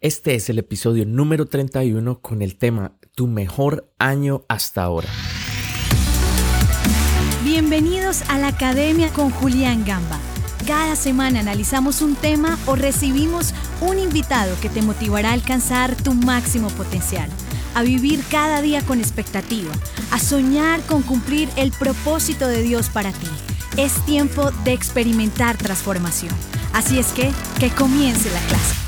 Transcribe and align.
Este 0.00 0.36
es 0.36 0.48
el 0.48 0.60
episodio 0.60 1.04
número 1.04 1.46
31 1.46 2.20
con 2.20 2.40
el 2.40 2.56
tema 2.56 2.92
Tu 3.16 3.26
mejor 3.26 3.92
año 3.98 4.44
hasta 4.48 4.84
ahora. 4.84 5.08
Bienvenidos 7.42 8.22
a 8.28 8.38
la 8.38 8.46
Academia 8.46 9.08
con 9.08 9.30
Julián 9.30 9.84
Gamba. 9.84 10.20
Cada 10.68 10.94
semana 10.94 11.40
analizamos 11.40 12.00
un 12.00 12.14
tema 12.14 12.56
o 12.66 12.76
recibimos 12.76 13.52
un 13.80 13.98
invitado 13.98 14.54
que 14.62 14.68
te 14.68 14.82
motivará 14.82 15.30
a 15.30 15.32
alcanzar 15.32 15.96
tu 15.96 16.14
máximo 16.14 16.68
potencial, 16.68 17.28
a 17.74 17.82
vivir 17.82 18.22
cada 18.30 18.62
día 18.62 18.82
con 18.82 19.00
expectativa, 19.00 19.72
a 20.12 20.20
soñar 20.20 20.80
con 20.82 21.02
cumplir 21.02 21.48
el 21.56 21.72
propósito 21.72 22.46
de 22.46 22.62
Dios 22.62 22.88
para 22.88 23.10
ti. 23.10 23.26
Es 23.76 23.94
tiempo 24.06 24.52
de 24.62 24.74
experimentar 24.74 25.56
transformación. 25.56 26.32
Así 26.72 27.00
es 27.00 27.08
que, 27.08 27.32
que 27.58 27.70
comience 27.70 28.30
la 28.30 28.40
clase. 28.46 28.87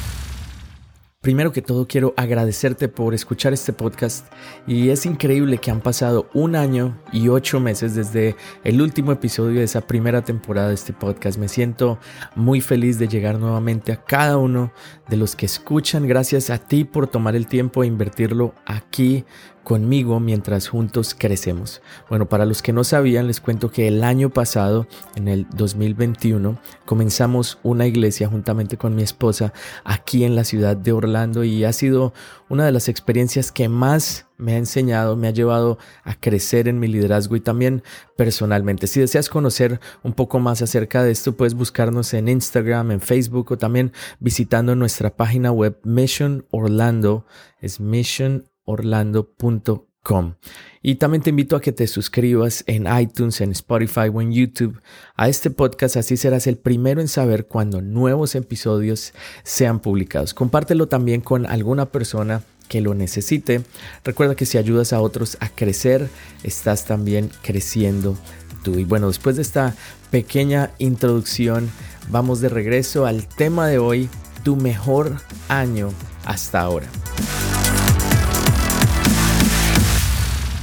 Primero 1.22 1.52
que 1.52 1.60
todo 1.60 1.86
quiero 1.86 2.14
agradecerte 2.16 2.88
por 2.88 3.12
escuchar 3.12 3.52
este 3.52 3.74
podcast 3.74 4.26
y 4.66 4.88
es 4.88 5.04
increíble 5.04 5.58
que 5.58 5.70
han 5.70 5.82
pasado 5.82 6.30
un 6.32 6.56
año 6.56 6.98
y 7.12 7.28
ocho 7.28 7.60
meses 7.60 7.94
desde 7.94 8.36
el 8.64 8.80
último 8.80 9.12
episodio 9.12 9.58
de 9.58 9.64
esa 9.64 9.82
primera 9.82 10.24
temporada 10.24 10.68
de 10.68 10.76
este 10.76 10.94
podcast. 10.94 11.36
Me 11.36 11.48
siento 11.48 11.98
muy 12.36 12.62
feliz 12.62 12.98
de 12.98 13.06
llegar 13.06 13.38
nuevamente 13.38 13.92
a 13.92 14.02
cada 14.02 14.38
uno 14.38 14.72
de 15.10 15.18
los 15.18 15.36
que 15.36 15.44
escuchan. 15.44 16.08
Gracias 16.08 16.48
a 16.48 16.56
ti 16.56 16.84
por 16.84 17.06
tomar 17.06 17.36
el 17.36 17.46
tiempo 17.46 17.84
e 17.84 17.86
invertirlo 17.86 18.54
aquí 18.64 19.26
conmigo 19.64 20.20
mientras 20.20 20.68
juntos 20.68 21.14
crecemos. 21.16 21.82
Bueno, 22.08 22.28
para 22.28 22.44
los 22.44 22.62
que 22.62 22.72
no 22.72 22.84
sabían, 22.84 23.26
les 23.26 23.40
cuento 23.40 23.70
que 23.70 23.88
el 23.88 24.02
año 24.04 24.30
pasado, 24.30 24.86
en 25.16 25.28
el 25.28 25.46
2021, 25.54 26.58
comenzamos 26.84 27.58
una 27.62 27.86
iglesia 27.86 28.28
juntamente 28.28 28.76
con 28.76 28.94
mi 28.94 29.02
esposa 29.02 29.52
aquí 29.84 30.24
en 30.24 30.34
la 30.34 30.44
ciudad 30.44 30.76
de 30.76 30.92
Orlando 30.92 31.44
y 31.44 31.64
ha 31.64 31.72
sido 31.72 32.12
una 32.48 32.64
de 32.64 32.72
las 32.72 32.88
experiencias 32.88 33.52
que 33.52 33.68
más 33.68 34.26
me 34.40 34.54
ha 34.54 34.56
enseñado, 34.56 35.16
me 35.16 35.28
ha 35.28 35.32
llevado 35.32 35.78
a 36.02 36.14
crecer 36.14 36.66
en 36.66 36.80
mi 36.80 36.88
liderazgo 36.88 37.36
y 37.36 37.40
también 37.40 37.82
personalmente. 38.16 38.86
Si 38.86 38.98
deseas 38.98 39.28
conocer 39.28 39.80
un 40.02 40.14
poco 40.14 40.40
más 40.40 40.62
acerca 40.62 41.04
de 41.04 41.12
esto, 41.12 41.36
puedes 41.36 41.54
buscarnos 41.54 42.12
en 42.14 42.28
Instagram, 42.28 42.90
en 42.90 43.00
Facebook 43.00 43.52
o 43.52 43.58
también 43.58 43.92
visitando 44.18 44.74
nuestra 44.74 45.14
página 45.14 45.52
web 45.52 45.78
Mission 45.84 46.46
Orlando, 46.50 47.26
es 47.60 47.78
Mission 47.80 48.49
orlando.com. 48.70 50.34
Y 50.82 50.94
también 50.94 51.22
te 51.22 51.30
invito 51.30 51.56
a 51.56 51.60
que 51.60 51.72
te 51.72 51.86
suscribas 51.86 52.64
en 52.66 52.86
iTunes, 52.98 53.40
en 53.42 53.50
Spotify 53.52 54.08
o 54.12 54.22
en 54.22 54.32
YouTube 54.32 54.80
a 55.14 55.28
este 55.28 55.50
podcast, 55.50 55.96
así 55.96 56.16
serás 56.16 56.46
el 56.46 56.56
primero 56.56 57.02
en 57.02 57.08
saber 57.08 57.46
cuando 57.46 57.82
nuevos 57.82 58.34
episodios 58.34 59.12
sean 59.42 59.80
publicados. 59.80 60.32
Compártelo 60.32 60.88
también 60.88 61.20
con 61.20 61.44
alguna 61.44 61.86
persona 61.86 62.42
que 62.68 62.80
lo 62.80 62.94
necesite. 62.94 63.62
Recuerda 64.04 64.36
que 64.36 64.46
si 64.46 64.56
ayudas 64.56 64.94
a 64.94 65.02
otros 65.02 65.36
a 65.40 65.50
crecer, 65.50 66.08
estás 66.44 66.86
también 66.86 67.30
creciendo 67.42 68.16
tú. 68.64 68.78
Y 68.78 68.84
bueno, 68.84 69.08
después 69.08 69.36
de 69.36 69.42
esta 69.42 69.74
pequeña 70.10 70.70
introducción, 70.78 71.70
vamos 72.08 72.40
de 72.40 72.48
regreso 72.48 73.04
al 73.04 73.26
tema 73.26 73.66
de 73.66 73.78
hoy, 73.78 74.08
tu 74.44 74.56
mejor 74.56 75.16
año 75.48 75.90
hasta 76.24 76.60
ahora. 76.60 76.86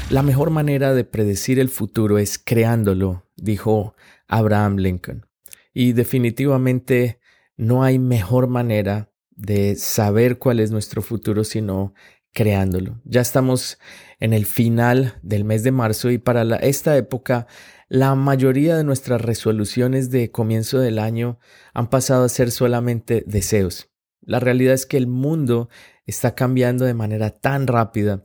La 0.09 0.23
mejor 0.23 0.51
manera 0.51 0.93
de 0.93 1.03
predecir 1.03 1.59
el 1.59 1.67
futuro 1.67 2.17
es 2.17 2.37
creándolo, 2.37 3.25
dijo 3.35 3.93
Abraham 4.29 4.77
Lincoln. 4.77 5.25
Y 5.73 5.91
definitivamente 5.91 7.19
no 7.57 7.83
hay 7.83 7.99
mejor 7.99 8.47
manera 8.47 9.11
de 9.31 9.75
saber 9.75 10.37
cuál 10.37 10.61
es 10.61 10.71
nuestro 10.71 11.01
futuro 11.01 11.43
sino 11.43 11.93
creándolo. 12.31 13.01
Ya 13.03 13.19
estamos 13.19 13.79
en 14.21 14.31
el 14.31 14.45
final 14.45 15.19
del 15.23 15.43
mes 15.43 15.63
de 15.63 15.71
marzo 15.71 16.09
y 16.09 16.19
para 16.19 16.43
esta 16.55 16.95
época 16.95 17.45
la 17.89 18.15
mayoría 18.15 18.77
de 18.77 18.85
nuestras 18.85 19.19
resoluciones 19.21 20.09
de 20.09 20.31
comienzo 20.31 20.79
del 20.79 20.99
año 20.99 21.37
han 21.73 21.89
pasado 21.89 22.23
a 22.23 22.29
ser 22.29 22.51
solamente 22.51 23.25
deseos. 23.27 23.89
La 24.21 24.39
realidad 24.39 24.73
es 24.73 24.85
que 24.85 24.97
el 24.97 25.07
mundo 25.07 25.67
está 26.05 26.33
cambiando 26.33 26.85
de 26.85 26.93
manera 26.93 27.31
tan 27.31 27.67
rápida 27.67 28.23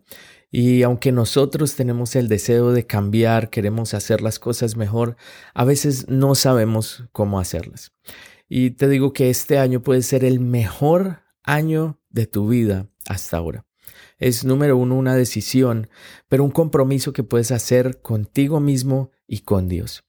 y 0.55 0.83
aunque 0.83 1.13
nosotros 1.13 1.75
tenemos 1.77 2.15
el 2.15 2.29
deseo 2.29 2.73
de 2.73 2.87
cambiar, 2.87 3.49
queremos 3.49 3.95
hacer 3.95 4.21
las 4.21 4.39
cosas 4.39 4.77
mejor, 4.77 5.17
a 5.55 5.65
veces 5.65 6.09
no 6.09 6.35
sabemos 6.35 7.05
cómo 7.11 7.41
hacerlas. 7.41 7.93
Y 8.51 8.73
te 8.73 8.87
digo 8.91 9.15
que 9.15 9.31
este 9.31 9.59
año 9.59 9.83
puede 9.83 10.03
ser 10.03 10.27
el 10.27 10.41
mejor 10.41 11.21
año 11.43 11.99
de 12.11 12.27
tu 12.27 12.49
vida 12.49 12.87
hasta 13.09 13.39
ahora. 13.39 13.65
Es 14.19 14.45
número 14.45 14.77
uno 14.77 14.95
una 14.95 15.17
decisión, 15.17 15.89
pero 16.29 16.45
un 16.45 16.51
compromiso 16.51 17.15
que 17.15 17.25
puedes 17.25 17.51
hacer 17.51 18.03
contigo 18.03 18.61
mismo 18.61 19.11
y 19.27 19.41
con 19.41 19.69
Dios. 19.69 20.05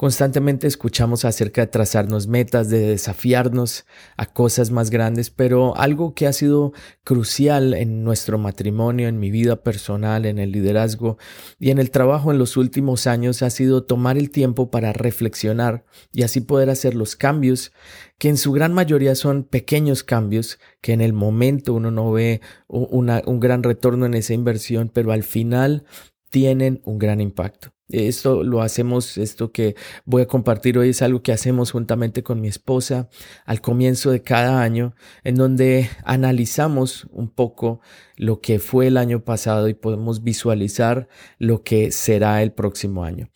Constantemente 0.00 0.66
escuchamos 0.66 1.26
acerca 1.26 1.60
de 1.60 1.66
trazarnos 1.66 2.26
metas, 2.26 2.70
de 2.70 2.78
desafiarnos 2.78 3.84
a 4.16 4.24
cosas 4.24 4.70
más 4.70 4.88
grandes, 4.88 5.28
pero 5.28 5.76
algo 5.76 6.14
que 6.14 6.26
ha 6.26 6.32
sido 6.32 6.72
crucial 7.04 7.74
en 7.74 8.02
nuestro 8.02 8.38
matrimonio, 8.38 9.08
en 9.08 9.18
mi 9.18 9.30
vida 9.30 9.62
personal, 9.62 10.24
en 10.24 10.38
el 10.38 10.52
liderazgo 10.52 11.18
y 11.58 11.68
en 11.68 11.78
el 11.78 11.90
trabajo 11.90 12.32
en 12.32 12.38
los 12.38 12.56
últimos 12.56 13.06
años 13.06 13.42
ha 13.42 13.50
sido 13.50 13.84
tomar 13.84 14.16
el 14.16 14.30
tiempo 14.30 14.70
para 14.70 14.94
reflexionar 14.94 15.84
y 16.14 16.22
así 16.22 16.40
poder 16.40 16.70
hacer 16.70 16.94
los 16.94 17.14
cambios 17.14 17.70
que 18.16 18.30
en 18.30 18.38
su 18.38 18.52
gran 18.52 18.72
mayoría 18.72 19.14
son 19.14 19.44
pequeños 19.44 20.02
cambios 20.02 20.58
que 20.80 20.94
en 20.94 21.02
el 21.02 21.12
momento 21.12 21.74
uno 21.74 21.90
no 21.90 22.10
ve 22.10 22.40
un 22.68 23.38
gran 23.38 23.62
retorno 23.62 24.06
en 24.06 24.14
esa 24.14 24.32
inversión, 24.32 24.88
pero 24.88 25.12
al 25.12 25.24
final 25.24 25.84
tienen 26.30 26.80
un 26.86 26.98
gran 26.98 27.20
impacto. 27.20 27.74
Esto 27.92 28.42
lo 28.44 28.62
hacemos, 28.62 29.18
esto 29.18 29.52
que 29.52 29.74
voy 30.04 30.22
a 30.22 30.26
compartir 30.26 30.78
hoy 30.78 30.90
es 30.90 31.02
algo 31.02 31.22
que 31.22 31.32
hacemos 31.32 31.72
juntamente 31.72 32.22
con 32.22 32.40
mi 32.40 32.48
esposa 32.48 33.08
al 33.44 33.60
comienzo 33.60 34.10
de 34.10 34.22
cada 34.22 34.62
año, 34.62 34.94
en 35.24 35.34
donde 35.34 35.90
analizamos 36.04 37.06
un 37.10 37.28
poco 37.28 37.80
lo 38.16 38.40
que 38.40 38.58
fue 38.58 38.86
el 38.86 38.96
año 38.96 39.24
pasado 39.24 39.68
y 39.68 39.74
podemos 39.74 40.22
visualizar 40.22 41.08
lo 41.38 41.62
que 41.62 41.90
será 41.90 42.42
el 42.42 42.52
próximo 42.52 43.04
año. 43.04 43.30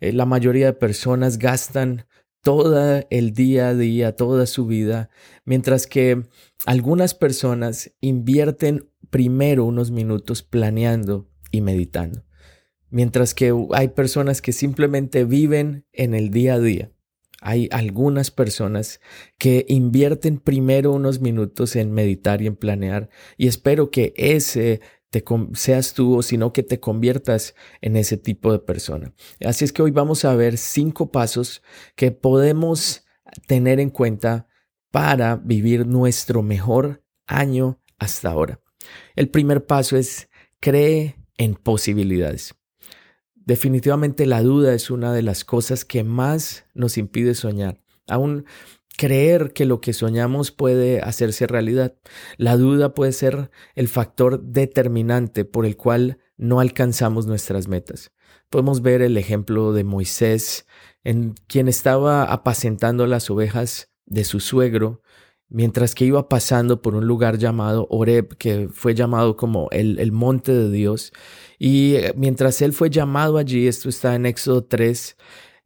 Eh, 0.00 0.12
la 0.12 0.26
mayoría 0.26 0.66
de 0.66 0.72
personas 0.72 1.38
gastan 1.38 2.06
todo 2.42 3.04
el 3.10 3.32
día 3.32 3.68
a 3.68 3.74
día, 3.74 4.16
toda 4.16 4.46
su 4.46 4.66
vida, 4.66 5.10
mientras 5.44 5.86
que 5.86 6.22
algunas 6.66 7.14
personas 7.14 7.92
invierten 8.00 8.90
primero 9.10 9.64
unos 9.64 9.90
minutos 9.90 10.42
planeando 10.42 11.28
y 11.50 11.60
meditando. 11.60 12.27
Mientras 12.90 13.34
que 13.34 13.54
hay 13.72 13.88
personas 13.88 14.40
que 14.42 14.52
simplemente 14.52 15.24
viven 15.24 15.86
en 15.92 16.14
el 16.14 16.30
día 16.30 16.54
a 16.54 16.60
día. 16.60 16.90
Hay 17.40 17.68
algunas 17.70 18.30
personas 18.32 19.00
que 19.38 19.64
invierten 19.68 20.38
primero 20.38 20.92
unos 20.92 21.20
minutos 21.20 21.76
en 21.76 21.92
meditar 21.92 22.42
y 22.42 22.48
en 22.48 22.56
planear 22.56 23.10
y 23.36 23.46
espero 23.46 23.92
que 23.92 24.12
ese 24.16 24.80
te 25.10 25.24
seas 25.54 25.94
tú 25.94 26.16
o 26.18 26.22
sino 26.22 26.52
que 26.52 26.62
te 26.62 26.80
conviertas 26.80 27.54
en 27.80 27.96
ese 27.96 28.16
tipo 28.16 28.52
de 28.52 28.58
persona. 28.58 29.14
Así 29.44 29.64
es 29.64 29.72
que 29.72 29.82
hoy 29.82 29.90
vamos 29.90 30.24
a 30.24 30.34
ver 30.34 30.58
cinco 30.58 31.10
pasos 31.10 31.62
que 31.94 32.10
podemos 32.10 33.04
tener 33.46 33.80
en 33.80 33.90
cuenta 33.90 34.48
para 34.90 35.36
vivir 35.36 35.86
nuestro 35.86 36.42
mejor 36.42 37.04
año 37.26 37.80
hasta 37.98 38.30
ahora. 38.30 38.60
El 39.16 39.28
primer 39.28 39.66
paso 39.66 39.96
es 39.96 40.28
cree 40.60 41.16
en 41.36 41.54
posibilidades. 41.54 42.57
Definitivamente 43.48 44.26
la 44.26 44.42
duda 44.42 44.74
es 44.74 44.90
una 44.90 45.14
de 45.14 45.22
las 45.22 45.42
cosas 45.42 45.86
que 45.86 46.04
más 46.04 46.66
nos 46.74 46.98
impide 46.98 47.34
soñar. 47.34 47.80
Aún 48.06 48.44
creer 48.98 49.54
que 49.54 49.64
lo 49.64 49.80
que 49.80 49.94
soñamos 49.94 50.50
puede 50.50 51.00
hacerse 51.00 51.46
realidad. 51.46 51.94
La 52.36 52.58
duda 52.58 52.92
puede 52.92 53.12
ser 53.12 53.50
el 53.74 53.88
factor 53.88 54.42
determinante 54.42 55.46
por 55.46 55.64
el 55.64 55.78
cual 55.78 56.18
no 56.36 56.60
alcanzamos 56.60 57.26
nuestras 57.26 57.68
metas. 57.68 58.12
Podemos 58.50 58.82
ver 58.82 59.00
el 59.00 59.16
ejemplo 59.16 59.72
de 59.72 59.82
Moisés, 59.82 60.66
en 61.02 61.32
quien 61.46 61.68
estaba 61.68 62.24
apacentando 62.24 63.06
las 63.06 63.30
ovejas 63.30 63.88
de 64.04 64.24
su 64.24 64.40
suegro, 64.40 65.00
mientras 65.48 65.94
que 65.94 66.04
iba 66.04 66.28
pasando 66.28 66.82
por 66.82 66.94
un 66.94 67.06
lugar 67.06 67.38
llamado 67.38 67.86
Oreb, 67.88 68.36
que 68.36 68.68
fue 68.70 68.94
llamado 68.94 69.38
como 69.38 69.68
el, 69.70 69.98
el 70.00 70.12
monte 70.12 70.52
de 70.52 70.70
Dios, 70.70 71.14
y 71.58 71.94
eh, 71.94 72.12
mientras 72.16 72.62
él 72.62 72.72
fue 72.72 72.90
llamado 72.90 73.38
allí, 73.38 73.66
esto 73.66 73.88
está 73.88 74.14
en 74.14 74.26
Éxodo 74.26 74.64
3, 74.64 75.16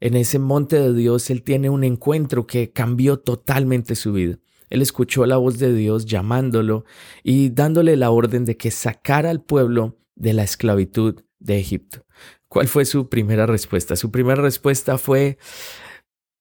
en 0.00 0.16
ese 0.16 0.38
monte 0.38 0.78
de 0.78 0.94
Dios, 0.94 1.30
él 1.30 1.42
tiene 1.42 1.70
un 1.70 1.84
encuentro 1.84 2.46
que 2.46 2.72
cambió 2.72 3.18
totalmente 3.18 3.94
su 3.94 4.12
vida. 4.12 4.38
Él 4.68 4.82
escuchó 4.82 5.26
la 5.26 5.36
voz 5.36 5.58
de 5.58 5.72
Dios 5.74 6.06
llamándolo 6.06 6.84
y 7.22 7.50
dándole 7.50 7.96
la 7.96 8.10
orden 8.10 8.44
de 8.44 8.56
que 8.56 8.70
sacara 8.70 9.30
al 9.30 9.42
pueblo 9.42 9.98
de 10.16 10.32
la 10.32 10.42
esclavitud 10.42 11.22
de 11.38 11.58
Egipto. 11.58 12.06
¿Cuál 12.48 12.68
fue 12.68 12.84
su 12.84 13.08
primera 13.08 13.46
respuesta? 13.46 13.96
Su 13.96 14.10
primera 14.10 14.40
respuesta 14.40 14.98
fue, 14.98 15.38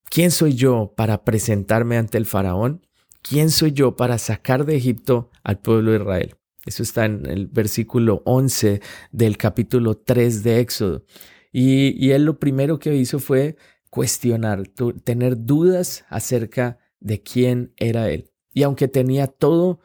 ¿quién 0.10 0.32
soy 0.32 0.56
yo 0.56 0.94
para 0.96 1.24
presentarme 1.24 1.98
ante 1.98 2.18
el 2.18 2.26
faraón? 2.26 2.82
¿quién 3.22 3.50
soy 3.50 3.72
yo 3.72 3.96
para 3.96 4.18
sacar 4.18 4.66
de 4.66 4.76
Egipto 4.76 5.30
al 5.44 5.60
pueblo 5.60 5.92
de 5.92 5.98
Israel? 5.98 6.36
Eso 6.66 6.84
está 6.84 7.06
en 7.06 7.26
el 7.26 7.48
versículo 7.48 8.22
11 8.26 8.82
del 9.12 9.38
capítulo 9.38 9.98
3 9.98 10.44
de 10.44 10.60
Éxodo. 10.60 11.06
Y, 11.52 12.12
él 12.12 12.24
lo 12.26 12.40
primero 12.40 12.80
que 12.80 12.96
hizo 12.96 13.20
fue 13.20 13.58
cuestionar, 13.90 14.68
tener 15.04 15.46
dudas 15.46 16.06
acerca 16.10 16.78
de 17.00 17.22
quién 17.22 17.74
era 17.78 18.10
él. 18.10 18.32
Y 18.54 18.64
aunque 18.64 18.88
tenía 18.88 19.28
todo 19.28 19.80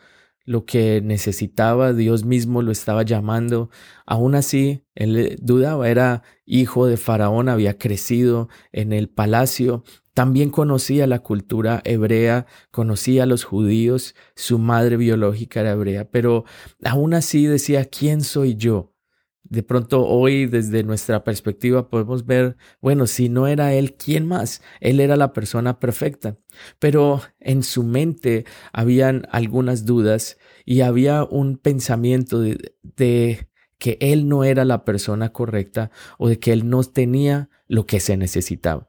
lo 0.45 0.65
que 0.65 1.01
necesitaba, 1.03 1.93
Dios 1.93 2.25
mismo 2.25 2.63
lo 2.63 2.71
estaba 2.71 3.03
llamando, 3.03 3.69
aún 4.07 4.37
así 4.37 4.85
él 4.95 5.37
dudaba, 5.43 5.89
era 5.89 6.23
hijo 6.45 6.87
de 6.87 6.97
Faraón, 6.97 7.49
había 7.49 7.79
crecido 7.79 8.49
en 8.71 8.93
el 8.93 9.09
palacio, 9.09 9.83
también 10.17 10.49
conocía 10.49 11.07
la 11.07 11.19
cultura 11.19 11.83
hebrea, 11.85 12.47
conocía 12.71 13.25
a 13.25 13.27
los 13.27 13.45
judíos, 13.45 14.15
su 14.35 14.59
madre 14.59 14.97
biológica 14.97 15.61
era 15.61 15.73
hebrea, 15.73 16.11
pero 16.11 16.47
aún 16.87 17.13
así 17.13 17.45
decía, 17.45 17.85
¿quién 17.85 18.23
soy 18.23 18.55
yo? 18.55 18.95
De 19.43 19.63
pronto 19.63 20.07
hoy 20.07 20.47
desde 20.47 20.85
nuestra 20.85 21.23
perspectiva 21.23 21.91
podemos 21.91 22.25
ver, 22.25 22.57
bueno, 22.81 23.07
si 23.07 23.29
no 23.29 23.47
era 23.47 23.75
él, 23.75 23.95
¿quién 23.97 24.27
más? 24.27 24.63
Él 24.81 25.01
era 25.01 25.17
la 25.17 25.35
persona 25.35 25.81
perfecta. 25.81 26.39
Pero 26.79 27.21
en 27.39 27.63
su 27.63 27.83
mente 27.83 28.47
habían 28.73 29.29
algunas 29.31 29.85
dudas 29.85 30.39
y 30.65 30.81
había 30.81 31.25
un 31.25 31.59
pensamiento 31.59 32.41
de, 32.41 32.73
de 32.83 33.51
que 33.77 33.99
él 34.01 34.29
no 34.29 34.45
era 34.45 34.65
la 34.65 34.87
persona 34.87 35.35
correcta 35.35 35.91
o 36.17 36.31
de 36.31 36.39
que 36.39 36.55
él 36.55 36.71
no 36.71 36.83
tenía 36.85 37.51
lo 37.69 37.85
que 37.85 38.01
se 38.01 38.17
necesitaba. 38.17 38.89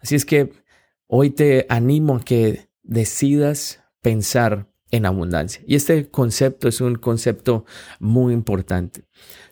Así 0.00 0.14
es 0.14 0.24
que 0.24 0.52
hoy 1.06 1.30
te 1.30 1.66
animo 1.68 2.16
a 2.16 2.24
que 2.24 2.68
decidas 2.82 3.80
pensar 4.00 4.68
en 4.90 5.06
abundancia. 5.06 5.62
Y 5.66 5.74
este 5.74 6.08
concepto 6.10 6.68
es 6.68 6.80
un 6.80 6.96
concepto 6.96 7.64
muy 7.98 8.32
importante. 8.32 9.04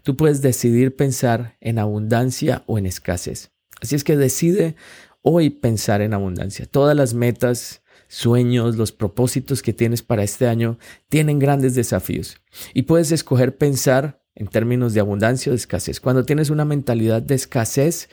Tú 0.02 0.16
puedes 0.16 0.42
decidir 0.42 0.94
pensar 0.94 1.56
en 1.60 1.78
abundancia 1.78 2.62
o 2.66 2.78
en 2.78 2.86
escasez. 2.86 3.50
Así 3.80 3.96
es 3.96 4.04
que 4.04 4.16
decide 4.16 4.76
hoy 5.22 5.50
pensar 5.50 6.02
en 6.02 6.14
abundancia. 6.14 6.66
Todas 6.66 6.96
las 6.96 7.14
metas, 7.14 7.82
sueños, 8.08 8.76
los 8.76 8.92
propósitos 8.92 9.62
que 9.62 9.72
tienes 9.72 10.02
para 10.02 10.22
este 10.22 10.46
año 10.46 10.78
tienen 11.08 11.38
grandes 11.38 11.74
desafíos. 11.74 12.40
Y 12.72 12.82
puedes 12.82 13.10
escoger 13.10 13.56
pensar 13.56 14.22
en 14.36 14.46
términos 14.46 14.94
de 14.94 15.00
abundancia 15.00 15.50
o 15.50 15.54
de 15.54 15.56
escasez. 15.56 16.00
Cuando 16.00 16.24
tienes 16.24 16.50
una 16.50 16.64
mentalidad 16.64 17.22
de 17.22 17.34
escasez, 17.34 18.08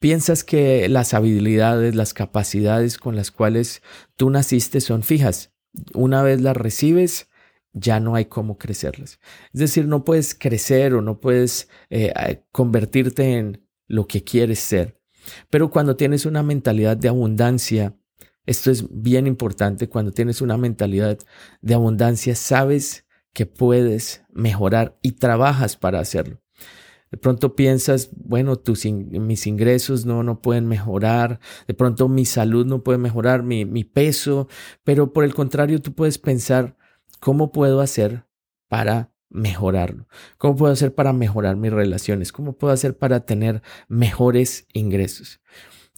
Piensas 0.00 0.44
que 0.44 0.88
las 0.88 1.12
habilidades, 1.12 1.94
las 1.94 2.14
capacidades 2.14 2.96
con 2.96 3.16
las 3.16 3.30
cuales 3.30 3.82
tú 4.16 4.30
naciste 4.30 4.80
son 4.80 5.02
fijas. 5.02 5.52
Una 5.94 6.22
vez 6.22 6.40
las 6.40 6.56
recibes, 6.56 7.28
ya 7.74 8.00
no 8.00 8.14
hay 8.14 8.24
cómo 8.24 8.56
crecerlas. 8.56 9.20
Es 9.52 9.60
decir, 9.60 9.86
no 9.86 10.02
puedes 10.04 10.34
crecer 10.34 10.94
o 10.94 11.02
no 11.02 11.20
puedes 11.20 11.68
eh, 11.90 12.42
convertirte 12.50 13.36
en 13.36 13.66
lo 13.86 14.06
que 14.06 14.24
quieres 14.24 14.58
ser. 14.58 15.00
Pero 15.50 15.70
cuando 15.70 15.96
tienes 15.96 16.24
una 16.24 16.42
mentalidad 16.42 16.96
de 16.96 17.08
abundancia, 17.08 17.94
esto 18.46 18.70
es 18.70 18.86
bien 18.90 19.26
importante, 19.26 19.90
cuando 19.90 20.12
tienes 20.12 20.40
una 20.40 20.56
mentalidad 20.56 21.18
de 21.60 21.74
abundancia, 21.74 22.34
sabes 22.34 23.06
que 23.32 23.46
puedes 23.46 24.24
mejorar 24.30 24.98
y 25.02 25.12
trabajas 25.12 25.76
para 25.76 26.00
hacerlo. 26.00 26.39
De 27.10 27.18
pronto 27.18 27.56
piensas, 27.56 28.10
bueno, 28.12 28.56
tus 28.56 28.84
mis 28.86 29.46
ingresos 29.46 30.06
no, 30.06 30.22
no 30.22 30.40
pueden 30.40 30.66
mejorar, 30.66 31.40
de 31.66 31.74
pronto 31.74 32.08
mi 32.08 32.24
salud 32.24 32.66
no 32.66 32.84
puede 32.84 32.98
mejorar, 32.98 33.42
mi, 33.42 33.64
mi 33.64 33.82
peso, 33.82 34.48
pero 34.84 35.12
por 35.12 35.24
el 35.24 35.34
contrario 35.34 35.82
tú 35.82 35.92
puedes 35.92 36.18
pensar, 36.18 36.76
¿cómo 37.18 37.50
puedo 37.50 37.80
hacer 37.80 38.26
para 38.68 39.12
mejorarlo? 39.28 40.06
¿Cómo 40.38 40.56
puedo 40.56 40.72
hacer 40.72 40.94
para 40.94 41.12
mejorar 41.12 41.56
mis 41.56 41.72
relaciones? 41.72 42.30
¿Cómo 42.30 42.56
puedo 42.56 42.72
hacer 42.72 42.96
para 42.96 43.26
tener 43.26 43.62
mejores 43.88 44.66
ingresos? 44.72 45.40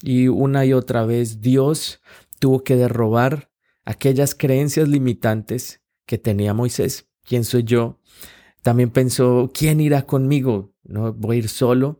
Y 0.03 0.29
una 0.29 0.65
y 0.65 0.73
otra 0.73 1.05
vez 1.05 1.41
Dios 1.41 2.01
tuvo 2.39 2.65
que 2.65 2.77
derrobar 2.77 3.51
aquellas 3.85 4.35
creencias 4.35 4.89
limitantes 4.89 5.83
que 6.07 6.19
tenía 6.19 6.55
Moisés. 6.55 7.09
¿Quién 7.25 7.45
soy 7.45 7.65
yo? 7.65 8.01
También 8.63 8.91
pensó, 8.91 9.51
¿quién 9.53 9.81
irá 9.81 10.03
conmigo? 10.03 10.72
No 10.85 11.13
voy 11.13 11.37
a 11.37 11.39
ir 11.41 11.49
solo. 11.49 11.99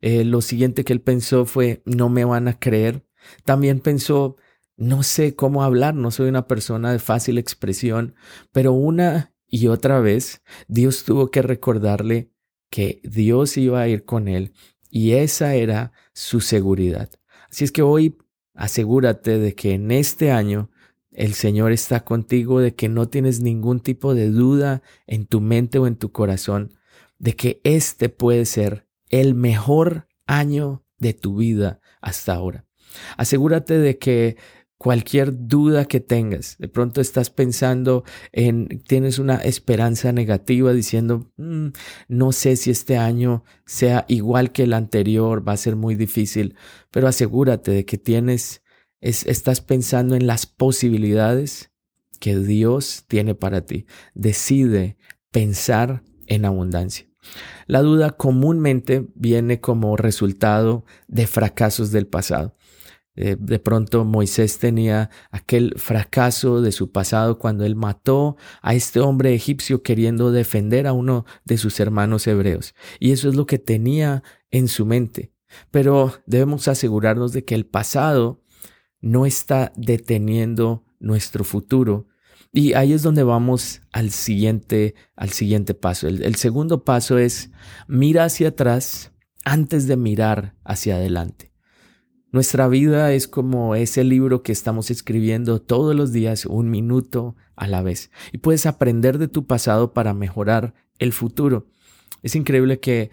Eh, 0.00 0.24
lo 0.24 0.40
siguiente 0.40 0.84
que 0.84 0.92
él 0.92 1.00
pensó 1.00 1.46
fue, 1.46 1.82
no 1.84 2.08
me 2.08 2.24
van 2.24 2.48
a 2.48 2.58
creer. 2.58 3.04
También 3.44 3.80
pensó, 3.80 4.36
no 4.76 5.02
sé 5.02 5.34
cómo 5.34 5.62
hablar, 5.62 5.94
no 5.94 6.10
soy 6.10 6.28
una 6.28 6.46
persona 6.46 6.92
de 6.92 6.98
fácil 6.98 7.38
expresión, 7.38 8.14
pero 8.52 8.72
una 8.72 9.32
y 9.48 9.68
otra 9.68 10.00
vez 10.00 10.42
Dios 10.68 11.04
tuvo 11.04 11.30
que 11.30 11.42
recordarle 11.42 12.30
que 12.70 13.00
Dios 13.04 13.56
iba 13.56 13.80
a 13.80 13.88
ir 13.88 14.04
con 14.04 14.28
él 14.28 14.52
y 14.90 15.12
esa 15.12 15.54
era 15.54 15.92
su 16.12 16.40
seguridad. 16.40 17.10
Así 17.50 17.64
es 17.64 17.72
que 17.72 17.82
hoy 17.82 18.18
asegúrate 18.54 19.38
de 19.38 19.54
que 19.54 19.74
en 19.74 19.90
este 19.90 20.30
año 20.30 20.70
el 21.12 21.34
Señor 21.34 21.72
está 21.72 22.04
contigo, 22.04 22.60
de 22.60 22.74
que 22.74 22.88
no 22.88 23.08
tienes 23.08 23.40
ningún 23.40 23.80
tipo 23.80 24.14
de 24.14 24.30
duda 24.30 24.82
en 25.06 25.26
tu 25.26 25.40
mente 25.40 25.78
o 25.78 25.86
en 25.86 25.96
tu 25.96 26.12
corazón 26.12 26.74
de 27.18 27.34
que 27.34 27.60
este 27.64 28.08
puede 28.08 28.44
ser 28.46 28.86
el 29.10 29.34
mejor 29.34 30.08
año 30.26 30.84
de 30.98 31.14
tu 31.14 31.36
vida 31.36 31.80
hasta 32.00 32.34
ahora. 32.34 32.66
Asegúrate 33.16 33.78
de 33.78 33.98
que 33.98 34.36
cualquier 34.78 35.46
duda 35.46 35.86
que 35.86 36.00
tengas, 36.00 36.56
de 36.58 36.68
pronto 36.68 37.00
estás 37.00 37.30
pensando 37.30 38.04
en, 38.32 38.82
tienes 38.86 39.18
una 39.18 39.36
esperanza 39.36 40.12
negativa 40.12 40.72
diciendo, 40.72 41.32
mm, 41.36 41.68
no 42.08 42.32
sé 42.32 42.56
si 42.56 42.70
este 42.70 42.96
año 42.98 43.44
sea 43.64 44.04
igual 44.08 44.52
que 44.52 44.64
el 44.64 44.74
anterior, 44.74 45.46
va 45.46 45.52
a 45.52 45.56
ser 45.56 45.76
muy 45.76 45.94
difícil, 45.94 46.56
pero 46.90 47.08
asegúrate 47.08 47.70
de 47.70 47.84
que 47.84 47.96
tienes, 47.96 48.62
estás 49.00 49.60
pensando 49.60 50.14
en 50.14 50.26
las 50.26 50.46
posibilidades 50.46 51.70
que 52.20 52.38
Dios 52.38 53.04
tiene 53.08 53.34
para 53.34 53.62
ti. 53.62 53.86
Decide 54.14 54.96
pensar 55.30 56.02
en 56.26 56.44
abundancia. 56.44 57.06
La 57.66 57.82
duda 57.82 58.10
comúnmente 58.12 59.06
viene 59.14 59.60
como 59.60 59.96
resultado 59.96 60.84
de 61.08 61.26
fracasos 61.26 61.90
del 61.90 62.06
pasado. 62.06 62.54
Eh, 63.16 63.36
de 63.38 63.58
pronto 63.58 64.04
Moisés 64.04 64.58
tenía 64.58 65.10
aquel 65.30 65.74
fracaso 65.78 66.60
de 66.60 66.70
su 66.70 66.92
pasado 66.92 67.38
cuando 67.38 67.64
él 67.64 67.74
mató 67.74 68.36
a 68.60 68.74
este 68.74 69.00
hombre 69.00 69.34
egipcio 69.34 69.82
queriendo 69.82 70.32
defender 70.32 70.86
a 70.86 70.92
uno 70.92 71.24
de 71.44 71.56
sus 71.56 71.80
hermanos 71.80 72.26
hebreos. 72.26 72.74
Y 73.00 73.12
eso 73.12 73.28
es 73.28 73.34
lo 73.34 73.46
que 73.46 73.58
tenía 73.58 74.22
en 74.50 74.68
su 74.68 74.84
mente. 74.84 75.32
Pero 75.70 76.12
debemos 76.26 76.68
asegurarnos 76.68 77.32
de 77.32 77.44
que 77.44 77.54
el 77.54 77.64
pasado 77.64 78.42
no 79.00 79.24
está 79.24 79.72
deteniendo 79.76 80.84
nuestro 80.98 81.44
futuro, 81.44 82.08
y 82.52 82.74
ahí 82.74 82.92
es 82.92 83.02
donde 83.02 83.22
vamos 83.22 83.82
al 83.92 84.10
siguiente, 84.10 84.94
al 85.14 85.30
siguiente 85.30 85.74
paso. 85.74 86.08
El, 86.08 86.22
el, 86.22 86.36
segundo 86.36 86.84
paso 86.84 87.18
es 87.18 87.50
mira 87.86 88.24
hacia 88.24 88.48
atrás 88.48 89.12
antes 89.44 89.86
de 89.86 89.96
mirar 89.96 90.54
hacia 90.64 90.96
adelante. 90.96 91.52
Nuestra 92.32 92.68
vida 92.68 93.12
es 93.12 93.28
como 93.28 93.74
ese 93.76 94.04
libro 94.04 94.42
que 94.42 94.52
estamos 94.52 94.90
escribiendo 94.90 95.62
todos 95.62 95.94
los 95.94 96.12
días, 96.12 96.44
un 96.44 96.70
minuto 96.70 97.36
a 97.54 97.66
la 97.66 97.82
vez. 97.82 98.10
Y 98.32 98.38
puedes 98.38 98.66
aprender 98.66 99.18
de 99.18 99.28
tu 99.28 99.46
pasado 99.46 99.94
para 99.94 100.12
mejorar 100.12 100.74
el 100.98 101.12
futuro. 101.12 101.66
Es 102.22 102.34
increíble 102.34 102.80
que 102.80 103.10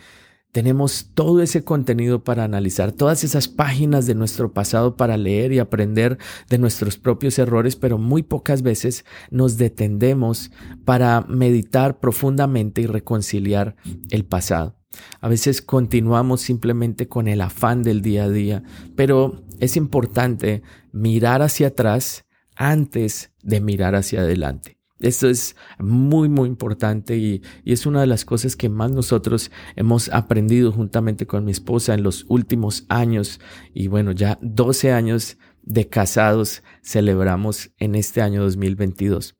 tenemos 0.54 1.10
todo 1.16 1.42
ese 1.42 1.64
contenido 1.64 2.24
para 2.24 2.44
analizar, 2.44 2.92
todas 2.92 3.24
esas 3.24 3.48
páginas 3.48 4.06
de 4.06 4.14
nuestro 4.14 4.54
pasado 4.54 4.96
para 4.96 5.18
leer 5.18 5.52
y 5.52 5.58
aprender 5.58 6.20
de 6.48 6.60
nuestros 6.60 6.98
propios 6.98 7.40
errores, 7.40 7.76
pero 7.76 7.98
muy 7.98 8.22
pocas 8.22 8.62
veces 8.62 9.04
nos 9.32 9.58
detendemos 9.58 10.52
para 10.86 11.22
meditar 11.28 12.00
profundamente 12.00 12.82
y 12.82 12.86
reconciliar 12.86 13.76
el 14.12 14.26
pasado. 14.26 14.78
A 15.22 15.28
veces 15.28 15.64
continuamos 15.64 16.42
simplemente 16.42 17.08
con 17.08 17.28
el 17.28 17.42
afán 17.42 17.82
del 17.82 18.04
día 18.04 18.26
a 18.26 18.30
día, 18.30 18.64
pero 18.96 19.44
es 19.60 19.76
importante 19.76 20.62
mirar 20.92 21.42
hacia 21.42 21.70
atrás 21.70 22.26
antes 22.56 23.32
de 23.42 23.60
mirar 23.60 23.96
hacia 23.96 24.22
adelante. 24.22 24.83
Esto 25.00 25.28
es 25.28 25.56
muy, 25.80 26.30
muy 26.30 26.48
importante 26.48 27.18
y, 27.18 27.42
es 27.66 27.86
una 27.86 28.02
de 28.02 28.08
las 28.08 28.26
cosas 28.26 28.56
que 28.56 28.70
más 28.70 28.92
nosotros 28.92 29.52
hemos 29.76 30.10
aprendido 30.10 30.72
juntamente 30.72 31.28
con 31.28 31.46
mi 31.46 31.52
esposa 31.52 31.94
en 31.94 32.04
los 32.04 32.26
últimos 32.30 32.86
años. 32.90 33.40
Y 33.74 33.88
bueno, 33.88 34.12
ya 34.12 34.40
12 34.42 34.92
años 34.92 35.38
de 35.62 35.90
casados 35.90 36.64
celebramos 36.82 37.72
en 37.80 37.96
este 37.96 38.22
año 38.22 38.44
2022. 38.44 39.36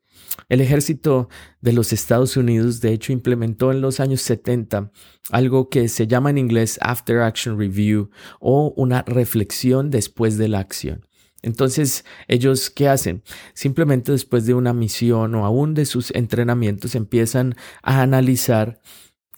El 0.50 0.62
ejército 0.62 1.30
de 1.62 1.74
los 1.74 1.94
Estados 1.94 2.38
Unidos, 2.38 2.82
de 2.82 2.92
hecho, 2.94 3.14
implementó 3.14 3.72
en 3.72 3.82
los 3.82 4.00
años 4.00 4.22
70 4.22 4.92
algo 5.30 5.70
que 5.70 5.88
se 5.88 6.08
llama 6.08 6.30
en 6.30 6.38
inglés 6.38 6.80
After 6.82 7.22
Action 7.22 7.58
Review 7.58 8.10
o 8.40 8.74
una 8.76 9.04
reflexión 9.04 9.90
después 9.90 10.38
de 10.38 10.48
la 10.48 10.60
acción. 10.60 11.06
Entonces, 11.44 12.06
ellos, 12.28 12.70
¿qué 12.72 12.88
hacen? 12.88 13.22
Simplemente 13.54 14.12
después 14.12 14.46
de 14.46 14.56
una 14.56 14.74
misión 14.74 15.36
o 15.36 15.46
aún 15.46 15.74
de 15.76 15.86
sus 15.86 16.10
entrenamientos 16.12 16.96
empiezan 16.96 17.56
a 17.84 18.02
analizar 18.02 18.82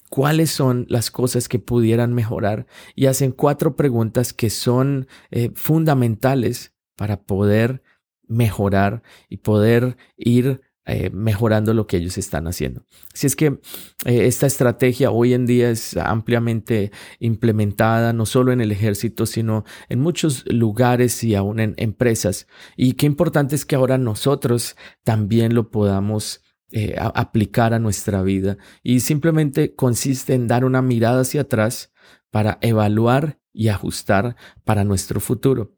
cuáles 0.09 0.51
son 0.51 0.85
las 0.87 1.11
cosas 1.11 1.49
que 1.49 1.59
pudieran 1.59 2.13
mejorar 2.13 2.67
y 2.95 3.07
hacen 3.07 3.31
cuatro 3.31 3.75
preguntas 3.75 4.33
que 4.33 4.49
son 4.49 5.07
eh, 5.31 5.51
fundamentales 5.55 6.73
para 6.95 7.23
poder 7.23 7.81
mejorar 8.27 9.03
y 9.27 9.37
poder 9.37 9.97
ir 10.15 10.61
eh, 10.87 11.09
mejorando 11.11 11.73
lo 11.73 11.87
que 11.87 11.97
ellos 11.97 12.17
están 12.17 12.47
haciendo. 12.47 12.85
Así 13.11 13.25
es 13.25 13.35
que 13.35 13.59
eh, 14.05 14.27
esta 14.27 14.45
estrategia 14.45 15.09
hoy 15.09 15.33
en 15.33 15.47
día 15.47 15.71
es 15.71 15.97
ampliamente 15.97 16.91
implementada, 17.19 18.13
no 18.13 18.27
solo 18.27 18.51
en 18.51 18.61
el 18.61 18.71
ejército, 18.71 19.25
sino 19.25 19.63
en 19.89 19.99
muchos 19.99 20.45
lugares 20.45 21.23
y 21.23 21.33
aún 21.33 21.59
en 21.59 21.73
empresas. 21.77 22.47
Y 22.77 22.93
qué 22.93 23.07
importante 23.07 23.55
es 23.55 23.65
que 23.65 23.75
ahora 23.75 23.97
nosotros 23.97 24.75
también 25.03 25.55
lo 25.55 25.71
podamos 25.71 26.41
eh, 26.71 26.95
aplicar 26.99 27.73
a 27.73 27.79
nuestra 27.79 28.21
vida. 28.21 28.57
Y 28.83 28.99
simplemente 28.99 29.73
consiste 29.73 30.35
en 30.35 30.47
dar 30.47 30.65
una 30.65 30.81
mirada 30.81 31.21
hacia 31.21 31.41
atrás 31.41 31.93
para 32.29 32.59
evaluar 32.61 33.39
y 33.53 33.69
ajustar 33.69 34.35
para 34.63 34.83
nuestro 34.83 35.19
futuro. 35.19 35.75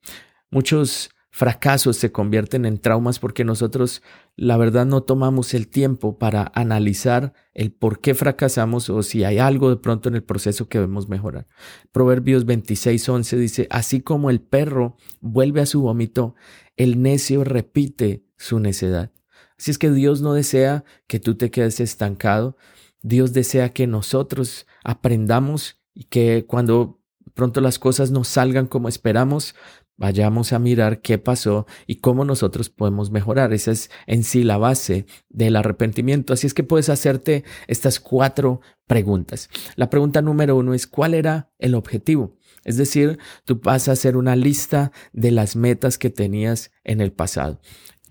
Muchos 0.49 1.11
fracasos 1.37 1.97
se 1.97 2.11
convierten 2.11 2.65
en 2.65 2.79
traumas 2.79 3.19
porque 3.19 3.43
nosotros 3.43 4.01
la 4.37 4.57
verdad 4.57 4.87
no 4.87 5.03
tomamos 5.03 5.53
el 5.53 5.67
tiempo 5.67 6.17
para 6.17 6.51
analizar 6.55 7.33
el 7.53 7.71
por 7.71 7.99
qué 8.01 8.15
fracasamos 8.15 8.89
o 8.89 9.03
si 9.03 9.23
hay 9.23 9.37
algo 9.37 9.69
de 9.69 9.75
pronto 9.75 10.09
en 10.09 10.15
el 10.15 10.23
proceso 10.23 10.67
que 10.67 10.79
debemos 10.79 11.09
mejorar. 11.09 11.47
Proverbios 11.91 12.47
26:11 12.47 13.37
dice, 13.37 13.67
así 13.69 14.01
como 14.01 14.31
el 14.31 14.41
perro 14.41 14.97
vuelve 15.21 15.61
a 15.61 15.67
su 15.67 15.81
vómito, 15.81 16.33
el 16.75 17.03
necio 17.03 17.43
repite 17.43 18.25
su 18.35 18.59
necedad. 18.59 19.11
Así 19.59 19.69
es 19.69 19.77
que 19.77 19.91
Dios 19.91 20.21
no 20.21 20.33
desea 20.33 20.85
que 21.05 21.19
tú 21.19 21.35
te 21.35 21.51
quedes 21.51 21.79
estancado, 21.79 22.57
Dios 23.03 23.31
desea 23.33 23.73
que 23.73 23.85
nosotros 23.85 24.65
aprendamos 24.83 25.77
y 25.93 26.05
que 26.05 26.45
cuando 26.47 26.99
pronto 27.35 27.61
las 27.61 27.77
cosas 27.77 28.09
no 28.09 28.23
salgan 28.23 28.65
como 28.65 28.89
esperamos, 28.89 29.53
vayamos 29.97 30.53
a 30.53 30.59
mirar 30.59 31.01
qué 31.01 31.17
pasó 31.17 31.65
y 31.85 31.95
cómo 31.95 32.23
nosotros 32.23 32.69
podemos 32.69 33.11
mejorar. 33.11 33.53
Esa 33.53 33.71
es 33.71 33.89
en 34.05 34.23
sí 34.23 34.43
la 34.43 34.57
base 34.57 35.05
del 35.29 35.55
arrepentimiento. 35.55 36.33
Así 36.33 36.47
es 36.47 36.53
que 36.53 36.63
puedes 36.63 36.89
hacerte 36.89 37.43
estas 37.67 37.99
cuatro 37.99 38.61
preguntas. 38.85 39.49
La 39.75 39.89
pregunta 39.89 40.21
número 40.21 40.55
uno 40.55 40.73
es, 40.73 40.87
¿cuál 40.87 41.13
era 41.13 41.51
el 41.59 41.75
objetivo? 41.75 42.37
Es 42.63 42.77
decir, 42.77 43.17
tú 43.43 43.59
vas 43.61 43.87
a 43.87 43.93
hacer 43.93 44.17
una 44.17 44.35
lista 44.35 44.91
de 45.13 45.31
las 45.31 45.55
metas 45.55 45.97
que 45.97 46.09
tenías 46.09 46.71
en 46.83 47.01
el 47.01 47.11
pasado. 47.11 47.59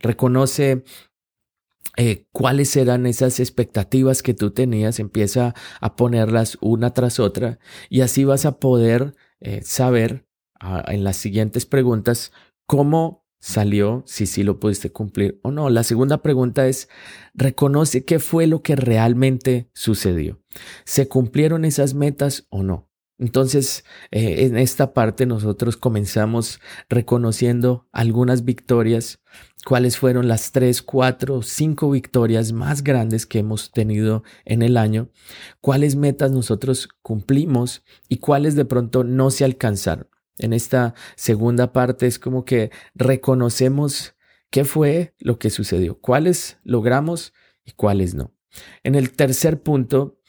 Reconoce 0.00 0.84
eh, 1.96 2.26
cuáles 2.30 2.76
eran 2.76 3.06
esas 3.06 3.40
expectativas 3.40 4.22
que 4.22 4.34
tú 4.34 4.50
tenías, 4.50 5.00
empieza 5.00 5.54
a 5.80 5.96
ponerlas 5.96 6.58
una 6.60 6.92
tras 6.92 7.18
otra 7.20 7.58
y 7.88 8.02
así 8.02 8.24
vas 8.24 8.44
a 8.44 8.58
poder 8.58 9.14
eh, 9.40 9.62
saber 9.62 10.25
en 10.60 11.04
las 11.04 11.16
siguientes 11.16 11.66
preguntas 11.66 12.32
cómo 12.66 13.26
salió, 13.38 14.02
si 14.06 14.26
sí 14.26 14.42
lo 14.42 14.58
pudiste 14.58 14.90
cumplir 14.90 15.38
o 15.42 15.50
no. 15.50 15.70
La 15.70 15.84
segunda 15.84 16.22
pregunta 16.22 16.66
es, 16.66 16.88
reconoce 17.34 18.04
qué 18.04 18.18
fue 18.18 18.46
lo 18.46 18.62
que 18.62 18.76
realmente 18.76 19.70
sucedió. 19.72 20.40
¿Se 20.84 21.08
cumplieron 21.08 21.64
esas 21.64 21.94
metas 21.94 22.46
o 22.50 22.62
no? 22.62 22.90
Entonces, 23.18 23.84
eh, 24.10 24.44
en 24.44 24.58
esta 24.58 24.92
parte 24.92 25.24
nosotros 25.24 25.78
comenzamos 25.78 26.60
reconociendo 26.88 27.88
algunas 27.90 28.44
victorias, 28.44 29.20
cuáles 29.64 29.96
fueron 29.96 30.28
las 30.28 30.52
tres, 30.52 30.82
cuatro, 30.82 31.40
cinco 31.40 31.90
victorias 31.90 32.52
más 32.52 32.84
grandes 32.84 33.24
que 33.24 33.38
hemos 33.38 33.70
tenido 33.70 34.22
en 34.44 34.60
el 34.60 34.76
año, 34.76 35.08
cuáles 35.62 35.96
metas 35.96 36.30
nosotros 36.30 36.88
cumplimos 37.00 37.84
y 38.08 38.18
cuáles 38.18 38.54
de 38.54 38.66
pronto 38.66 39.02
no 39.02 39.30
se 39.30 39.44
alcanzaron. 39.46 40.08
En 40.38 40.52
esta 40.52 40.94
segunda 41.16 41.72
parte 41.72 42.06
es 42.06 42.18
como 42.18 42.44
que 42.44 42.70
reconocemos 42.94 44.14
qué 44.50 44.64
fue 44.64 45.14
lo 45.18 45.38
que 45.38 45.50
sucedió, 45.50 45.98
cuáles 46.00 46.58
logramos 46.62 47.32
y 47.64 47.72
cuáles 47.72 48.14
no. 48.14 48.34
En 48.82 48.94
el 48.94 49.12
tercer 49.12 49.62
punto, 49.62 50.20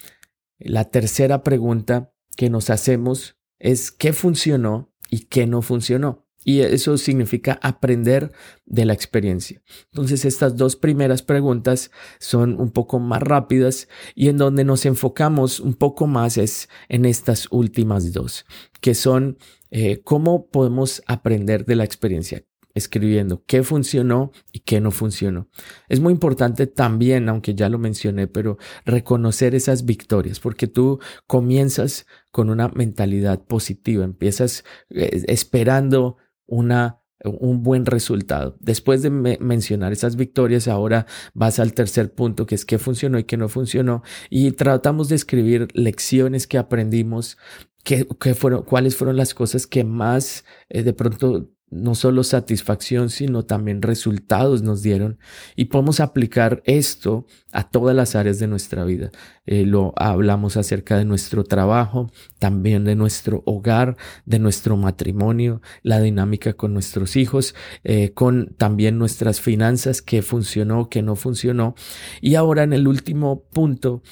la 0.60 0.86
tercera 0.86 1.44
pregunta 1.44 2.14
que 2.36 2.50
nos 2.50 2.70
hacemos 2.70 3.38
es 3.60 3.92
qué 3.92 4.14
funcionó 4.14 4.94
y 5.10 5.26
qué 5.26 5.48
no 5.48 5.62
funcionó. 5.62 6.27
Y 6.48 6.62
eso 6.62 6.98
significa 6.98 7.60
aprender 7.62 8.32
de 8.66 8.86
la 8.86 8.94
experiencia. 8.94 9.62
Entonces 9.92 10.24
estas 10.24 10.56
dos 10.56 10.78
primeras 10.78 11.22
preguntas 11.22 11.92
son 12.20 12.58
un 12.58 12.72
poco 12.72 13.00
más 13.00 13.22
rápidas 13.22 13.90
y 14.16 14.30
en 14.30 14.38
donde 14.38 14.64
nos 14.64 14.86
enfocamos 14.86 15.60
un 15.60 15.74
poco 15.74 16.08
más 16.08 16.38
es 16.38 16.70
en 16.88 17.04
estas 17.04 17.50
últimas 17.52 18.14
dos, 18.14 18.46
que 18.80 18.96
son 18.96 19.38
eh, 19.72 20.00
cómo 20.06 20.48
podemos 20.48 21.04
aprender 21.06 21.66
de 21.66 21.76
la 21.76 21.84
experiencia 21.84 22.46
escribiendo 22.74 23.44
qué 23.46 23.64
funcionó 23.64 24.32
y 24.54 24.60
qué 24.60 24.80
no 24.80 24.92
funcionó. 24.92 25.50
Es 25.90 26.00
muy 26.00 26.14
importante 26.14 26.68
también, 26.68 27.28
aunque 27.28 27.56
ya 27.56 27.70
lo 27.70 27.80
mencioné, 27.80 28.28
pero 28.28 28.58
reconocer 28.86 29.56
esas 29.56 29.84
victorias, 29.84 30.40
porque 30.40 30.68
tú 30.68 31.00
comienzas 31.26 32.06
con 32.32 32.52
una 32.52 32.70
mentalidad 32.70 33.44
positiva, 33.44 34.06
empiezas 34.06 34.64
eh, 34.92 35.24
esperando 35.28 36.18
una 36.48 37.02
un 37.24 37.64
buen 37.64 37.86
resultado. 37.86 38.56
Después 38.60 39.02
de 39.02 39.10
mencionar 39.10 39.92
esas 39.92 40.16
victorias, 40.16 40.68
ahora 40.68 41.06
vas 41.34 41.60
al 41.60 41.74
tercer 41.74 42.14
punto, 42.14 42.46
que 42.46 42.56
es 42.56 42.66
qué 42.66 42.78
funcionó 42.78 43.20
y 43.20 43.24
qué 43.24 43.38
no 43.38 43.50
funcionó, 43.50 44.04
y 44.30 44.52
tratamos 44.52 45.10
de 45.10 45.16
escribir 45.16 45.68
lecciones 45.74 46.48
que 46.48 46.58
aprendimos, 46.58 47.38
qué, 47.84 48.06
fueron, 48.36 48.64
cuáles 48.64 48.96
fueron 48.96 49.18
las 49.18 49.34
cosas 49.34 49.68
que 49.68 49.84
más 49.84 50.46
eh, 50.70 50.84
de 50.84 50.94
pronto 50.94 51.50
no 51.70 51.96
solo 51.96 52.24
satisfacción, 52.24 53.10
sino 53.10 53.44
también 53.44 53.82
resultados 53.82 54.62
nos 54.62 54.82
dieron 54.82 55.20
y 55.56 55.66
podemos 55.66 56.00
aplicar 56.00 56.62
esto 56.66 57.26
a 57.52 57.70
todas 57.70 57.96
las 57.96 58.16
áreas 58.16 58.40
de 58.40 58.48
nuestra 58.48 58.86
vida. 58.86 59.12
Eh, 59.46 59.66
lo 59.66 59.94
hablamos 59.98 60.56
acerca 60.56 60.98
de 60.98 61.04
nuestro 61.04 61.44
trabajo, 61.44 62.10
también 62.40 62.86
de 62.86 62.96
nuestro 62.96 63.44
hogar, 63.46 63.98
de 64.26 64.40
nuestro 64.40 64.78
matrimonio, 64.78 65.62
la 65.84 66.00
dinámica 66.00 66.54
con 66.54 66.74
nuestros 66.74 67.18
hijos, 67.18 67.54
eh, 67.84 68.14
con 68.14 68.56
también 68.58 68.98
nuestras 68.98 69.42
finanzas, 69.42 70.02
qué 70.02 70.22
funcionó, 70.22 70.90
qué 70.90 71.02
no 71.02 71.16
funcionó. 71.18 71.76
Y 72.22 72.36
ahora 72.36 72.64
en 72.64 72.72
el 72.72 72.88
último 72.88 73.44
punto 73.52 74.04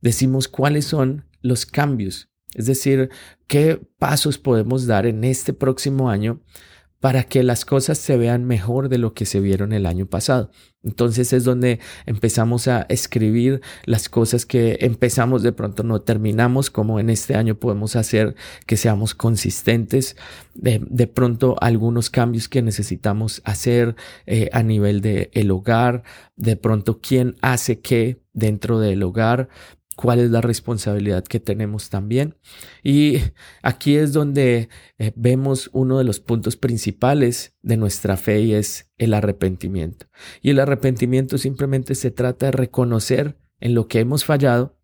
decimos 0.00 0.48
cuáles 0.48 0.84
son 0.84 1.26
los 1.42 1.64
cambios, 1.64 2.28
es 2.54 2.66
decir, 2.66 3.10
qué 3.46 3.80
pasos 3.98 4.38
podemos 4.38 4.86
dar 4.86 5.06
en 5.06 5.22
este 5.24 5.52
próximo 5.52 6.10
año 6.10 6.40
para 7.04 7.24
que 7.24 7.42
las 7.42 7.66
cosas 7.66 7.98
se 7.98 8.16
vean 8.16 8.46
mejor 8.46 8.88
de 8.88 8.96
lo 8.96 9.12
que 9.12 9.26
se 9.26 9.38
vieron 9.38 9.74
el 9.74 9.84
año 9.84 10.06
pasado. 10.06 10.50
Entonces 10.82 11.34
es 11.34 11.44
donde 11.44 11.78
empezamos 12.06 12.66
a 12.66 12.86
escribir 12.88 13.60
las 13.84 14.08
cosas 14.08 14.46
que 14.46 14.78
empezamos 14.80 15.42
de 15.42 15.52
pronto 15.52 15.82
no 15.82 16.00
terminamos, 16.00 16.70
como 16.70 16.98
en 16.98 17.10
este 17.10 17.34
año 17.34 17.56
podemos 17.56 17.94
hacer 17.94 18.36
que 18.64 18.78
seamos 18.78 19.14
consistentes, 19.14 20.16
de, 20.54 20.80
de 20.82 21.06
pronto 21.06 21.56
algunos 21.60 22.08
cambios 22.08 22.48
que 22.48 22.62
necesitamos 22.62 23.42
hacer 23.44 23.96
eh, 24.24 24.48
a 24.54 24.62
nivel 24.62 25.02
del 25.02 25.28
el 25.34 25.50
hogar, 25.50 26.04
de 26.36 26.56
pronto 26.56 27.00
quién 27.02 27.36
hace 27.42 27.80
qué 27.80 28.22
dentro 28.32 28.80
del 28.80 29.02
hogar, 29.02 29.50
cuál 29.96 30.20
es 30.20 30.30
la 30.30 30.40
responsabilidad 30.40 31.24
que 31.24 31.40
tenemos 31.40 31.90
también. 31.90 32.36
Y 32.82 33.18
aquí 33.62 33.96
es 33.96 34.12
donde 34.12 34.68
eh, 34.98 35.12
vemos 35.16 35.70
uno 35.72 35.98
de 35.98 36.04
los 36.04 36.20
puntos 36.20 36.56
principales 36.56 37.54
de 37.62 37.76
nuestra 37.76 38.16
fe 38.16 38.40
y 38.40 38.54
es 38.54 38.90
el 38.98 39.14
arrepentimiento. 39.14 40.06
Y 40.42 40.50
el 40.50 40.60
arrepentimiento 40.60 41.38
simplemente 41.38 41.94
se 41.94 42.10
trata 42.10 42.46
de 42.46 42.52
reconocer 42.52 43.38
en 43.60 43.74
lo 43.74 43.88
que 43.88 44.00
hemos 44.00 44.24
fallado, 44.24 44.76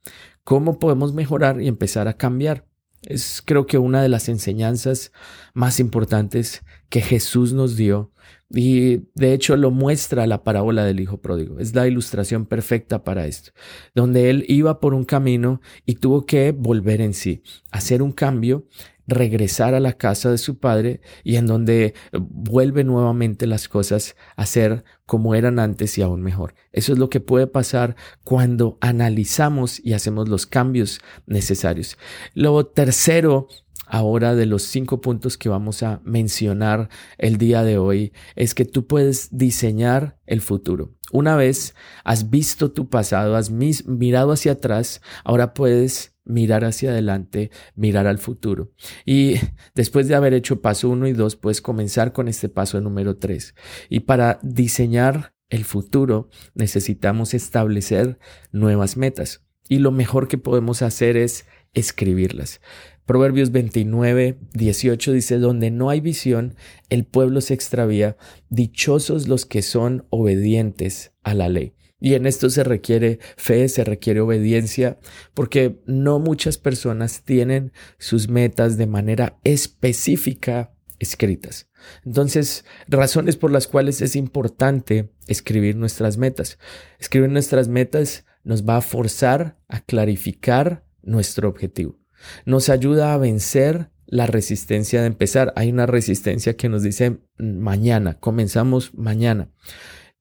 cómo 0.45 0.79
podemos 0.79 1.13
mejorar 1.13 1.61
y 1.61 1.69
empezar 1.69 2.09
a 2.09 2.15
cambiar. 2.15 2.67
Es 3.03 3.43
creo 3.45 3.67
que 3.67 3.79
una 3.79 4.03
de 4.03 4.09
las 4.09 4.29
enseñanzas 4.29 5.13
más 5.55 5.81
importantes 5.81 6.63
que 6.89 7.01
Jesús 7.01 7.53
nos 7.53 7.77
dio 7.77 8.13
y 8.51 9.03
de 9.15 9.33
hecho 9.33 9.57
lo 9.57 9.71
muestra 9.71 10.27
la 10.27 10.43
parábola 10.43 10.85
del 10.85 11.01
Hijo 11.01 11.19
Pródigo. 11.19 11.59
Es 11.59 11.75
la 11.75 11.87
ilustración 11.87 12.47
perfecta 12.47 13.05
para 13.05 13.27
esto, 13.27 13.53
donde 13.95 14.31
él 14.31 14.45
iba 14.49 14.81
por 14.81 14.95
un 14.95 15.05
camino 15.05 15.61
y 15.87 15.97
tuvo 15.97 16.27
que 16.27 16.53
volver 16.53 17.01
en 17.01 17.15
sí, 17.15 17.43
hacer 17.71 18.03
un 18.03 18.13
cambio 18.13 18.67
regresar 19.11 19.75
a 19.75 19.81
la 19.81 19.95
casa 19.95 20.31
de 20.31 20.39
su 20.39 20.59
padre 20.59 21.01
y 21.25 21.37
en 21.37 21.47
donde 21.47 21.95
vuelve 22.13 22.85
nuevamente 22.85 23.47
las 23.47 23.69
cosas 23.69 24.17
a 24.37 24.47
ser 24.47 24.85
como 25.05 25.35
eran 25.35 25.59
antes 25.59 25.99
y 25.99 26.03
aún 26.03 26.23
mejor. 26.23 26.55
Eso 26.73 26.93
es 26.93 26.99
lo 26.99 27.11
que 27.11 27.21
puede 27.21 27.49
pasar 27.49 27.97
cuando 28.25 28.79
analizamos 28.81 29.85
y 29.85 29.93
hacemos 29.93 30.29
los 30.29 30.47
cambios 30.47 31.01
necesarios. 31.27 31.99
Lo 32.35 32.65
tercero 32.67 33.49
ahora 33.91 34.35
de 34.35 34.47
los 34.47 34.63
cinco 34.63 35.01
puntos 35.01 35.37
que 35.37 35.49
vamos 35.49 35.83
a 35.83 36.01
mencionar 36.05 36.89
el 37.19 37.37
día 37.37 37.65
de 37.65 37.77
hoy 37.77 38.13
es 38.37 38.55
que 38.55 38.65
tú 38.65 38.87
puedes 38.87 39.37
diseñar 39.37 40.19
el 40.27 40.41
futuro. 40.41 40.95
Una 41.13 41.35
vez 41.35 41.75
has 42.05 42.31
visto 42.31 42.71
tu 42.71 42.89
pasado, 42.89 43.35
has 43.37 43.51
mirado 43.51 44.33
hacia 44.33 44.53
atrás, 44.53 45.03
ahora 45.25 45.55
puedes 45.55 46.15
mirar 46.25 46.65
hacia 46.65 46.91
adelante, 46.91 47.51
mirar 47.75 48.07
al 48.07 48.19
futuro. 48.19 48.73
Y 49.05 49.35
después 49.75 50.07
de 50.07 50.15
haber 50.15 50.35
hecho 50.35 50.63
paso 50.63 50.89
uno 50.89 51.09
y 51.09 51.13
dos, 51.13 51.35
puedes 51.35 51.61
comenzar 51.61 52.13
con 52.13 52.29
este 52.29 52.49
paso 52.49 52.81
número 52.81 53.17
tres. 53.17 53.55
Y 53.89 54.01
para 54.01 54.39
diseñar 54.43 55.35
el 55.49 55.65
futuro 55.65 56.29
necesitamos 56.55 57.35
establecer 57.35 58.21
nuevas 58.53 58.97
metas. 58.97 59.43
Y 59.69 59.79
lo 59.79 59.91
mejor 59.91 60.29
que 60.29 60.39
podemos 60.39 60.83
hacer 60.83 61.17
es 61.17 61.45
escribirlas. 61.73 62.61
Proverbios 63.07 63.51
29, 63.51 64.39
18 64.53 65.13
dice, 65.13 65.39
donde 65.39 65.71
no 65.71 65.91
hay 65.91 66.01
visión, 66.01 66.55
el 66.91 67.05
pueblo 67.05 67.41
se 67.41 67.55
extravía, 67.55 68.17
dichosos 68.49 69.27
los 69.27 69.47
que 69.47 69.63
son 69.63 70.07
obedientes 70.11 71.13
a 71.23 71.35
la 71.35 71.49
ley. 71.49 71.75
Y 72.01 72.15
en 72.15 72.27
esto 72.27 72.49
se 72.49 72.65
requiere 72.65 73.19
fe, 73.37 73.69
se 73.69 73.85
requiere 73.85 74.21
obediencia, 74.21 74.99
porque 75.35 75.81
no 75.87 76.19
muchas 76.19 76.57
personas 76.57 77.23
tienen 77.25 77.73
sus 77.99 78.29
metas 78.29 78.79
de 78.79 78.87
manera 78.87 79.39
específica 79.45 80.73
escritas. 80.99 81.69
Entonces, 82.05 82.65
razones 82.89 83.37
por 83.37 83.51
las 83.51 83.67
cuales 83.67 84.01
es 84.03 84.17
importante 84.17 85.11
escribir 85.27 85.77
nuestras 85.77 86.17
metas. 86.17 86.59
Escribir 86.99 87.31
nuestras 87.31 87.69
metas 87.69 88.25
nos 88.45 88.67
va 88.67 88.79
a 88.79 88.83
forzar 88.83 89.59
a 89.69 89.81
clarificar 89.81 90.85
nuestro 91.03 91.49
objetivo. 91.49 92.00
Nos 92.45 92.69
ayuda 92.69 93.15
a 93.15 93.19
vencer 93.19 93.91
la 94.07 94.27
resistencia 94.27 95.01
de 95.01 95.07
empezar. 95.07 95.53
Hay 95.57 95.71
una 95.71 95.87
resistencia 95.87 96.57
que 96.57 96.69
nos 96.69 96.83
dice 96.83 97.19
mañana, 97.39 98.19
comenzamos 98.19 98.95
mañana. 98.95 99.51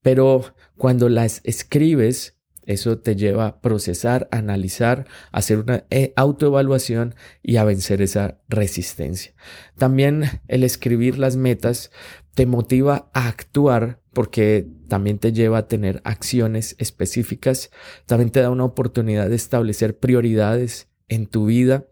Pero 0.02 0.54
cuando 0.78 1.10
las 1.10 1.42
escribes, 1.44 2.38
eso 2.70 3.00
te 3.00 3.16
lleva 3.16 3.48
a 3.48 3.62
procesar, 3.62 4.28
analizar, 4.32 5.08
hacer 5.32 5.58
una 5.58 5.86
eh, 5.90 6.14
autoevaluación 6.16 7.16
y 7.42 7.58
a 7.58 7.64
vencer 7.64 8.02
esa 8.04 8.40
resistencia. 8.48 9.34
También 9.76 10.26
el 10.48 10.64
escribir 10.64 11.18
las 11.18 11.36
metas 11.36 11.90
te 12.36 12.46
motiva 12.46 13.10
a 13.14 13.28
actuar 13.28 14.02
porque 14.14 14.68
también 14.88 15.18
te 15.18 15.34
lleva 15.34 15.58
a 15.58 15.68
tener 15.68 16.00
acciones 16.04 16.76
específicas, 16.78 17.72
también 18.06 18.30
te 18.30 18.40
da 18.40 18.52
una 18.52 18.66
oportunidad 18.66 19.30
de 19.30 19.36
establecer 19.36 19.98
prioridades 19.98 20.90
en 21.08 21.26
tu 21.26 21.48
vida. 21.48 21.86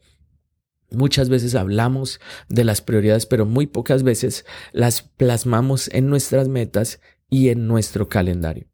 Muchas 0.90 1.30
veces 1.30 1.56
hablamos 1.56 2.20
de 2.48 2.64
las 2.64 2.82
prioridades, 2.82 3.26
pero 3.26 3.46
muy 3.46 3.68
pocas 3.68 4.04
veces 4.04 4.46
las 4.72 5.02
plasmamos 5.02 5.90
en 5.94 6.10
nuestras 6.10 6.48
metas 6.48 7.02
y 7.30 7.50
en 7.50 7.68
nuestro 7.68 8.08
calendario. 8.08 8.68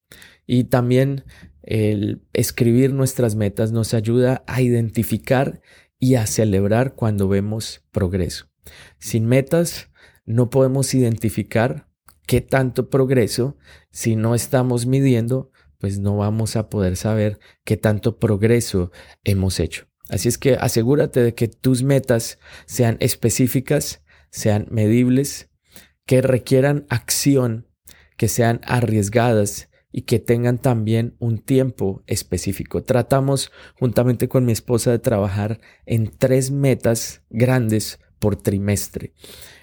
Y 0.46 0.66
también 0.66 1.24
el 1.64 2.22
escribir 2.34 2.94
nuestras 2.94 3.36
metas 3.36 3.72
nos 3.72 3.94
ayuda 3.94 4.44
a 4.48 4.62
identificar 4.62 5.62
y 5.98 6.16
a 6.16 6.28
celebrar 6.28 6.96
cuando 6.96 7.28
vemos 7.28 7.84
progreso. 7.92 8.48
Sin 9.00 9.26
metas 9.26 9.90
no 10.26 10.50
podemos 10.50 10.94
identificar 10.94 11.88
qué 12.28 12.42
tanto 12.42 12.90
progreso, 12.90 13.58
si 13.92 14.16
no 14.16 14.36
estamos 14.36 14.86
midiendo, 14.86 15.52
pues 15.80 16.00
no 16.00 16.18
vamos 16.18 16.56
a 16.56 16.70
poder 16.70 16.96
saber 16.96 17.40
qué 17.66 17.78
tanto 17.78 18.20
progreso 18.20 18.92
hemos 19.24 19.60
hecho. 19.60 19.88
Así 20.14 20.30
es 20.30 20.38
que 20.38 20.54
asegúrate 20.54 21.24
de 21.24 21.34
que 21.34 21.48
tus 21.48 21.82
metas 21.82 22.38
sean 22.68 22.98
específicas, 23.00 24.04
sean 24.30 24.68
medibles, 24.70 25.50
que 26.06 26.22
requieran 26.22 26.86
acción, 26.90 27.68
que 28.16 28.28
sean 28.28 28.62
arriesgadas 28.64 29.70
y 29.92 30.04
que 30.04 30.20
tengan 30.20 30.60
también 30.60 31.16
un 31.18 31.40
tiempo 31.40 32.04
específico. 32.06 32.84
Tratamos 32.84 33.52
juntamente 33.80 34.28
con 34.28 34.46
mi 34.46 34.52
esposa 34.52 34.92
de 34.92 35.00
trabajar 35.00 35.60
en 35.88 36.12
tres 36.16 36.52
metas 36.52 37.24
grandes 37.32 38.00
por 38.20 38.36
trimestre. 38.36 39.14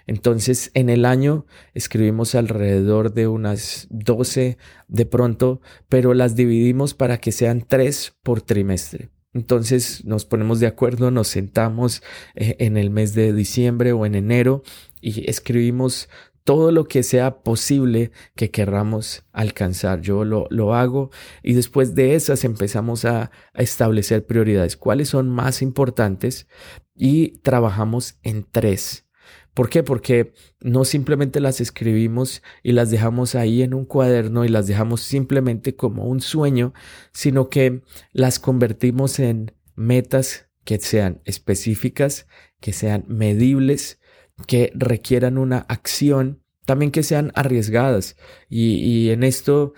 Entonces, 0.08 0.72
en 0.74 0.90
el 0.90 1.04
año 1.04 1.46
escribimos 1.74 2.34
alrededor 2.34 3.14
de 3.14 3.28
unas 3.28 3.86
12 3.90 4.58
de 4.88 5.06
pronto, 5.06 5.60
pero 5.88 6.12
las 6.12 6.34
dividimos 6.34 6.94
para 6.94 7.18
que 7.18 7.30
sean 7.30 7.64
tres 7.64 8.16
por 8.24 8.42
trimestre. 8.42 9.10
Entonces 9.32 10.04
nos 10.04 10.24
ponemos 10.24 10.60
de 10.60 10.66
acuerdo, 10.66 11.10
nos 11.10 11.28
sentamos 11.28 12.02
eh, 12.34 12.56
en 12.58 12.76
el 12.76 12.90
mes 12.90 13.14
de 13.14 13.32
diciembre 13.32 13.92
o 13.92 14.04
en 14.06 14.14
enero 14.14 14.62
y 15.00 15.28
escribimos 15.30 16.08
todo 16.44 16.72
lo 16.72 16.86
que 16.86 17.02
sea 17.02 17.42
posible 17.42 18.10
que 18.34 18.50
querramos 18.50 19.24
alcanzar. 19.32 20.00
Yo 20.00 20.24
lo, 20.24 20.46
lo 20.50 20.74
hago 20.74 21.10
y 21.42 21.52
después 21.52 21.94
de 21.94 22.14
esas 22.14 22.44
empezamos 22.44 23.04
a, 23.04 23.30
a 23.54 23.62
establecer 23.62 24.26
prioridades. 24.26 24.76
¿Cuáles 24.76 25.08
son 25.10 25.28
más 25.28 25.62
importantes? 25.62 26.48
Y 26.96 27.38
trabajamos 27.38 28.18
en 28.22 28.46
tres. 28.50 29.06
¿Por 29.54 29.68
qué? 29.68 29.82
Porque 29.82 30.32
no 30.60 30.84
simplemente 30.84 31.40
las 31.40 31.60
escribimos 31.60 32.42
y 32.62 32.72
las 32.72 32.90
dejamos 32.90 33.34
ahí 33.34 33.62
en 33.62 33.74
un 33.74 33.84
cuaderno 33.84 34.44
y 34.44 34.48
las 34.48 34.66
dejamos 34.66 35.00
simplemente 35.02 35.74
como 35.74 36.06
un 36.06 36.20
sueño, 36.20 36.72
sino 37.12 37.48
que 37.48 37.82
las 38.12 38.38
convertimos 38.38 39.18
en 39.18 39.52
metas 39.74 40.46
que 40.64 40.78
sean 40.78 41.20
específicas, 41.24 42.26
que 42.60 42.72
sean 42.72 43.04
medibles 43.08 44.00
que 44.46 44.72
requieran 44.74 45.38
una 45.38 45.58
acción, 45.58 46.42
también 46.66 46.90
que 46.90 47.02
sean 47.02 47.32
arriesgadas. 47.34 48.16
Y, 48.48 49.10
en 49.10 49.22
esto 49.22 49.74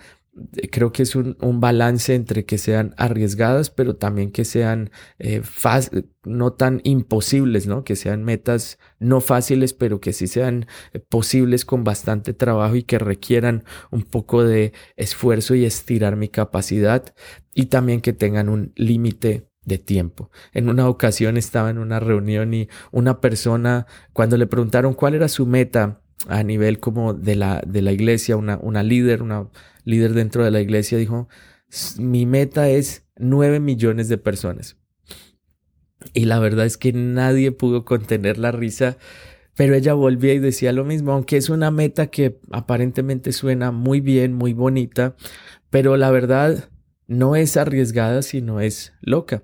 creo 0.71 0.91
que 0.91 1.03
es 1.03 1.15
un, 1.15 1.35
balance 1.59 2.15
entre 2.15 2.45
que 2.45 2.57
sean 2.57 2.93
arriesgadas, 2.97 3.69
pero 3.69 3.95
también 3.95 4.31
que 4.31 4.45
sean 4.45 4.89
eh, 5.19 5.41
no 6.23 6.53
tan 6.53 6.81
imposibles, 6.83 7.67
¿no? 7.67 7.83
Que 7.83 7.95
sean 7.95 8.23
metas 8.23 8.79
no 8.99 9.21
fáciles, 9.21 9.73
pero 9.73 10.01
que 10.01 10.13
sí 10.13 10.27
sean 10.27 10.65
eh, 10.93 10.99
posibles 10.99 11.65
con 11.65 11.83
bastante 11.83 12.33
trabajo 12.33 12.75
y 12.75 12.83
que 12.83 12.97
requieran 12.97 13.63
un 13.91 14.03
poco 14.03 14.43
de 14.43 14.73
esfuerzo 14.95 15.55
y 15.55 15.65
estirar 15.65 16.15
mi 16.15 16.29
capacidad 16.29 17.13
y 17.53 17.65
también 17.65 18.01
que 18.01 18.13
tengan 18.13 18.49
un 18.49 18.73
límite 18.75 19.47
de 19.65 19.77
tiempo. 19.77 20.31
En 20.51 20.67
una 20.67 20.89
ocasión 20.89 21.37
estaba 21.37 21.69
en 21.69 21.77
una 21.77 21.99
reunión 21.99 22.53
y 22.53 22.69
una 22.91 23.21
persona, 23.21 23.85
cuando 24.13 24.37
le 24.37 24.47
preguntaron 24.47 24.93
cuál 24.93 25.13
era 25.13 25.27
su 25.27 25.45
meta 25.45 26.01
a 26.27 26.43
nivel 26.43 26.79
como 26.79 27.13
de 27.13 27.35
la, 27.35 27.61
de 27.65 27.81
la 27.81 27.91
iglesia, 27.91 28.35
una, 28.35 28.57
una 28.61 28.83
líder, 28.83 29.21
una 29.21 29.49
líder 29.83 30.13
dentro 30.13 30.43
de 30.43 30.51
la 30.51 30.61
iglesia, 30.61 30.97
dijo, 30.97 31.27
mi 31.97 32.25
meta 32.25 32.69
es 32.69 33.05
nueve 33.15 33.59
millones 33.59 34.09
de 34.09 34.17
personas. 34.17 34.77
Y 36.13 36.25
la 36.25 36.39
verdad 36.39 36.65
es 36.65 36.77
que 36.77 36.91
nadie 36.93 37.51
pudo 37.51 37.85
contener 37.85 38.37
la 38.37 38.51
risa, 38.51 38.97
pero 39.55 39.75
ella 39.75 39.93
volvía 39.93 40.33
y 40.33 40.39
decía 40.39 40.73
lo 40.73 40.83
mismo, 40.83 41.13
aunque 41.13 41.37
es 41.37 41.49
una 41.49 41.71
meta 41.71 42.07
que 42.07 42.39
aparentemente 42.51 43.31
suena 43.31 43.71
muy 43.71 44.01
bien, 44.01 44.33
muy 44.33 44.53
bonita, 44.53 45.15
pero 45.69 45.95
la 45.95 46.11
verdad 46.11 46.69
no 47.07 47.35
es 47.35 47.57
arriesgada, 47.57 48.21
sino 48.21 48.59
es 48.59 48.93
loca. 49.01 49.43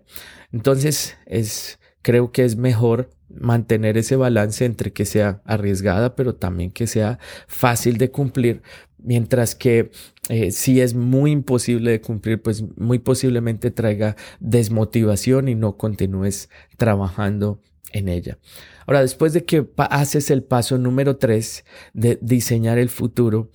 Entonces, 0.52 1.18
es, 1.26 1.80
creo 2.02 2.32
que 2.32 2.44
es 2.44 2.56
mejor 2.56 3.12
mantener 3.30 3.98
ese 3.98 4.16
balance 4.16 4.66
entre 4.66 4.92
que 4.92 5.06
sea 5.06 5.42
arriesgada, 5.46 6.16
pero 6.16 6.36
también 6.36 6.72
que 6.72 6.88
sea 6.88 7.20
fácil 7.48 7.98
de 7.98 8.10
cumplir, 8.10 8.64
mientras 9.04 9.56
que 9.56 9.92
eh, 10.30 10.52
si 10.52 10.82
es 10.82 10.94
muy 10.94 11.32
imposible 11.32 11.92
de 11.92 12.02
cumplir, 12.02 12.42
pues 12.42 12.64
muy 12.78 13.00
posiblemente 13.00 13.72
traiga 13.72 14.16
desmotivación 14.40 15.48
y 15.48 15.56
no 15.56 15.78
continúes 15.78 16.50
trabajando 16.78 17.62
en 17.92 18.10
ella. 18.10 18.38
Ahora, 18.86 19.02
después 19.02 19.34
de 19.34 19.46
que 19.46 19.68
haces 19.78 20.30
el 20.32 20.44
paso 20.44 20.78
número 20.78 21.18
tres 21.18 21.66
de 21.94 22.20
diseñar 22.22 22.78
el 22.78 22.90
futuro, 22.90 23.52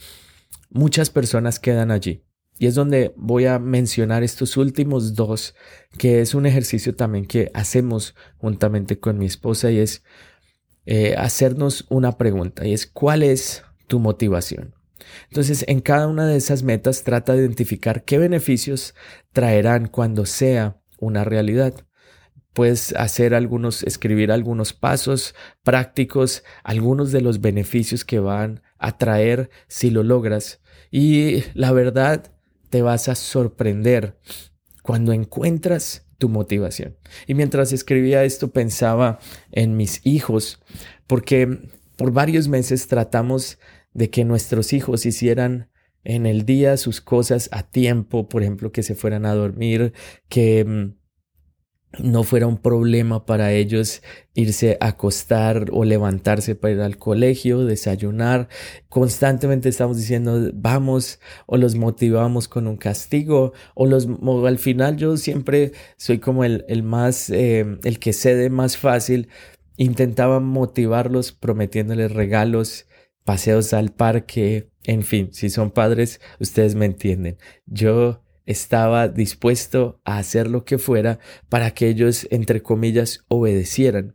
muchas 0.70 1.10
personas 1.10 1.58
quedan 1.60 1.90
allí. 1.90 2.22
Y 2.58 2.66
es 2.66 2.74
donde 2.74 3.12
voy 3.16 3.46
a 3.46 3.58
mencionar 3.58 4.22
estos 4.22 4.56
últimos 4.56 5.14
dos, 5.14 5.54
que 5.98 6.20
es 6.20 6.34
un 6.34 6.46
ejercicio 6.46 6.94
también 6.94 7.26
que 7.26 7.50
hacemos 7.52 8.14
juntamente 8.38 9.00
con 9.00 9.18
mi 9.18 9.26
esposa 9.26 9.70
y 9.70 9.78
es 9.78 10.04
eh, 10.86 11.14
hacernos 11.16 11.86
una 11.88 12.18
pregunta 12.18 12.66
y 12.66 12.74
es 12.74 12.86
¿cuál 12.86 13.22
es 13.22 13.64
tu 13.86 13.98
motivación? 13.98 14.74
Entonces, 15.28 15.64
en 15.68 15.80
cada 15.80 16.08
una 16.08 16.26
de 16.26 16.36
esas 16.36 16.62
metas 16.62 17.02
trata 17.02 17.32
de 17.32 17.40
identificar 17.40 18.04
qué 18.04 18.18
beneficios 18.18 18.94
traerán 19.32 19.88
cuando 19.88 20.26
sea 20.26 20.80
una 20.98 21.24
realidad. 21.24 21.74
Puedes 22.52 22.94
hacer 22.94 23.34
algunos, 23.34 23.82
escribir 23.82 24.30
algunos 24.30 24.72
pasos 24.72 25.34
prácticos, 25.62 26.44
algunos 26.62 27.10
de 27.10 27.20
los 27.20 27.40
beneficios 27.40 28.04
que 28.04 28.20
van 28.20 28.62
a 28.78 28.96
traer 28.96 29.50
si 29.66 29.90
lo 29.90 30.02
logras. 30.02 30.60
Y 30.90 31.42
la 31.54 31.72
verdad, 31.72 32.32
te 32.70 32.82
vas 32.82 33.08
a 33.08 33.14
sorprender 33.14 34.18
cuando 34.82 35.12
encuentras 35.12 36.06
tu 36.18 36.28
motivación. 36.28 36.96
Y 37.26 37.34
mientras 37.34 37.72
escribía 37.72 38.24
esto 38.24 38.52
pensaba 38.52 39.18
en 39.52 39.76
mis 39.76 40.04
hijos, 40.06 40.60
porque 41.06 41.70
por 41.96 42.12
varios 42.12 42.48
meses 42.48 42.86
tratamos 42.86 43.58
de 43.94 44.10
que 44.10 44.24
nuestros 44.24 44.72
hijos 44.72 45.06
hicieran 45.06 45.70
en 46.04 46.26
el 46.26 46.44
día 46.44 46.76
sus 46.76 47.00
cosas 47.00 47.48
a 47.52 47.62
tiempo, 47.62 48.28
por 48.28 48.42
ejemplo, 48.42 48.72
que 48.72 48.82
se 48.82 48.94
fueran 48.94 49.24
a 49.24 49.34
dormir, 49.34 49.94
que 50.28 50.64
mm, 50.64 51.04
no 52.02 52.24
fuera 52.24 52.46
un 52.46 52.58
problema 52.58 53.24
para 53.26 53.52
ellos 53.52 54.02
irse 54.34 54.76
a 54.80 54.88
acostar 54.88 55.66
o 55.72 55.84
levantarse 55.84 56.54
para 56.54 56.74
ir 56.74 56.80
al 56.80 56.98
colegio, 56.98 57.64
desayunar. 57.64 58.48
Constantemente 58.88 59.68
estamos 59.68 59.96
diciendo 59.96 60.50
vamos 60.54 61.20
o 61.46 61.56
los 61.56 61.74
motivamos 61.76 62.48
con 62.48 62.66
un 62.66 62.76
castigo 62.76 63.52
o 63.74 63.86
los 63.86 64.08
al 64.46 64.58
final 64.58 64.96
yo 64.96 65.16
siempre 65.16 65.72
soy 65.96 66.18
como 66.18 66.44
el, 66.44 66.64
el 66.68 66.82
más, 66.82 67.30
eh, 67.30 67.78
el 67.84 67.98
que 67.98 68.12
cede 68.12 68.50
más 68.50 68.76
fácil. 68.76 69.28
Intentaba 69.76 70.40
motivarlos 70.40 71.32
prometiéndoles 71.32 72.12
regalos, 72.12 72.86
paseos 73.24 73.72
al 73.72 73.90
parque, 73.92 74.70
en 74.84 75.02
fin, 75.02 75.30
si 75.32 75.50
son 75.50 75.70
padres, 75.70 76.20
ustedes 76.38 76.74
me 76.74 76.86
entienden. 76.86 77.38
Yo 77.66 78.22
estaba 78.46 79.08
dispuesto 79.08 80.00
a 80.04 80.18
hacer 80.18 80.48
lo 80.48 80.64
que 80.64 80.78
fuera 80.78 81.18
para 81.48 81.72
que 81.72 81.88
ellos, 81.88 82.28
entre 82.30 82.62
comillas, 82.62 83.24
obedecieran. 83.28 84.14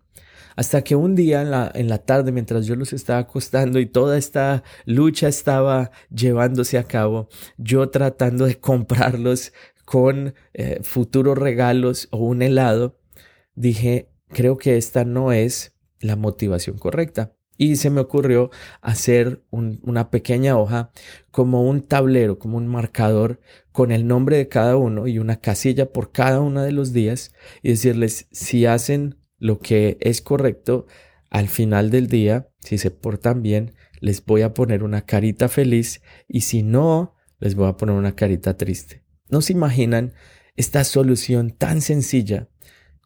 Hasta 0.56 0.84
que 0.84 0.95
un 0.95 1.15
día 1.15 1.41
en 1.41 1.52
la, 1.52 1.72
en 1.74 1.88
la 1.88 2.00
tarde, 2.00 2.32
mientras 2.32 2.65
yo 2.65 2.76
los 2.76 2.93
estaba 2.93 3.19
acostando 3.19 3.80
y 3.80 3.86
toda 3.86 4.17
esta 4.17 4.63
lucha 4.86 5.28
estaba 5.28 5.91
llevándose 6.13 6.78
a 6.78 6.84
cabo, 6.84 7.30
yo 7.58 7.89
tratando 7.89 8.45
de 8.45 8.60
comprarlos 8.60 9.54
con 9.86 10.36
eh, 10.54 10.80
futuros 10.84 11.38
regalos 11.38 12.10
o 12.12 12.17
un 12.17 12.41
helado, 12.41 13.00
dije, 13.56 14.12
creo 14.28 14.58
que 14.58 14.78
esta 14.78 15.06
no 15.06 15.32
es 15.32 15.74
la 16.00 16.15
motivación 16.15 16.78
correcta 16.78 17.34
y 17.60 17.76
se 17.76 17.89
me 17.89 18.00
ocurrió 18.00 18.52
hacer 18.82 19.43
una 19.52 20.10
pequeña 20.10 20.58
hoja 20.58 20.91
como 21.30 21.63
un 21.63 21.82
tablero, 21.82 22.39
como 22.39 22.58
un 22.58 22.67
marcador 22.67 23.41
con 23.74 23.91
el 23.91 24.08
nombre 24.08 24.38
de 24.38 24.48
cada 24.48 24.78
uno 24.78 25.08
y 25.08 25.19
una 25.19 25.41
casilla 25.41 25.91
por 25.91 26.13
cada 26.13 26.39
uno 26.39 26.63
de 26.63 26.72
los 26.72 26.93
días 26.93 27.34
y 27.62 27.72
decirles 27.72 28.30
si 28.32 28.65
hacen 28.65 29.17
lo 29.39 29.60
que 29.60 29.98
es 30.00 30.22
correcto 30.22 30.88
al 31.30 31.50
final 31.50 31.89
del 31.89 32.08
día, 32.08 32.48
si 32.62 32.78
se 32.78 32.91
portan 32.91 33.41
bien, 33.43 33.74
les 34.00 34.26
voy 34.26 34.41
a 34.41 34.54
poner 34.54 34.82
una 34.82 35.06
carita 35.06 35.50
feliz 35.50 36.02
y 36.30 36.41
si 36.41 36.63
no, 36.63 37.17
les 37.39 37.56
voy 37.56 37.67
a 37.67 37.76
poner 37.76 37.93
una 37.93 38.15
carita 38.15 38.56
triste. 38.56 39.04
¿No 39.28 39.41
se 39.41 39.52
imaginan 39.52 40.13
esta 40.56 40.86
solución 40.86 41.52
tan 41.52 41.82
sencilla? 41.82 42.48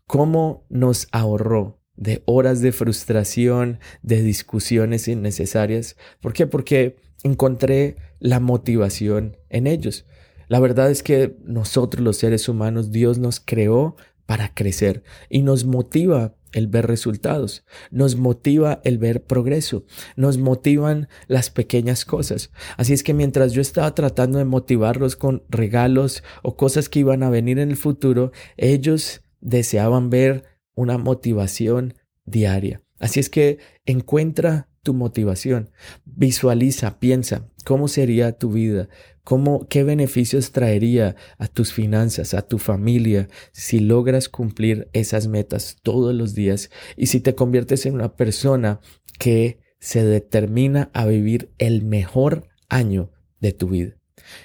¿Cómo 0.06 0.68
nos 0.70 1.08
ahorró 1.12 1.83
de 1.96 2.24
horas 2.26 2.62
de 2.62 2.72
frustración, 2.72 3.80
de 4.02 4.22
discusiones 4.22 5.08
innecesarias. 5.08 5.96
¿Por 6.20 6.34
qué? 6.34 6.48
Porque 6.48 6.98
encontré 7.24 7.98
la 8.20 8.40
motivación 8.40 9.38
en 9.50 9.68
ellos. 9.68 10.06
La 10.48 10.60
verdad 10.60 10.92
es 10.92 11.04
que 11.04 11.38
nosotros 11.44 12.04
los 12.04 12.18
seres 12.18 12.50
humanos, 12.50 12.92
Dios 12.92 13.18
nos 13.18 13.40
creó 13.40 13.96
para 14.26 14.54
crecer 14.54 15.04
y 15.30 15.42
nos 15.42 15.66
motiva 15.66 16.36
el 16.54 16.68
ver 16.68 16.86
resultados, 16.86 17.66
nos 17.90 18.16
motiva 18.16 18.80
el 18.84 19.00
ver 19.00 19.24
progreso, 19.24 19.86
nos 20.16 20.38
motivan 20.38 21.10
las 21.28 21.50
pequeñas 21.50 22.06
cosas. 22.06 22.52
Así 22.78 22.94
es 22.94 23.04
que 23.04 23.14
mientras 23.14 23.54
yo 23.54 23.62
estaba 23.62 23.94
tratando 23.96 24.38
de 24.38 24.46
motivarlos 24.46 25.16
con 25.16 25.44
regalos 25.50 26.24
o 26.44 26.56
cosas 26.56 26.90
que 26.90 27.00
iban 27.00 27.24
a 27.24 27.30
venir 27.30 27.58
en 27.60 27.72
el 27.72 27.78
futuro, 27.78 28.32
ellos 28.56 29.22
deseaban 29.42 30.10
ver 30.10 30.53
una 30.76 30.98
motivación 30.98 31.96
diaria. 32.26 32.82
Así 33.00 33.20
es 33.20 33.30
que 33.30 33.60
encuentra 33.86 34.70
tu 34.82 34.94
motivación, 34.94 35.72
visualiza, 36.04 37.00
piensa 37.00 37.50
cómo 37.66 37.88
sería 37.88 38.38
tu 38.38 38.52
vida, 38.52 38.90
cómo 39.24 39.68
qué 39.70 39.84
beneficios 39.84 40.52
traería 40.52 41.16
a 41.38 41.48
tus 41.48 41.72
finanzas, 41.72 42.34
a 42.34 42.42
tu 42.42 42.60
familia 42.60 43.30
si 43.54 43.80
logras 43.80 44.28
cumplir 44.28 44.90
esas 44.92 45.28
metas 45.28 45.78
todos 45.82 46.14
los 46.14 46.36
días 46.36 46.70
y 46.98 47.08
si 47.08 47.22
te 47.22 47.34
conviertes 47.34 47.86
en 47.86 47.96
una 47.96 48.16
persona 48.16 48.82
que 49.20 49.60
se 49.80 50.04
determina 50.04 50.92
a 50.94 51.06
vivir 51.06 51.54
el 51.58 51.84
mejor 51.84 52.48
año 52.70 53.12
de 53.40 53.54
tu 53.54 53.70
vida. 53.70 53.98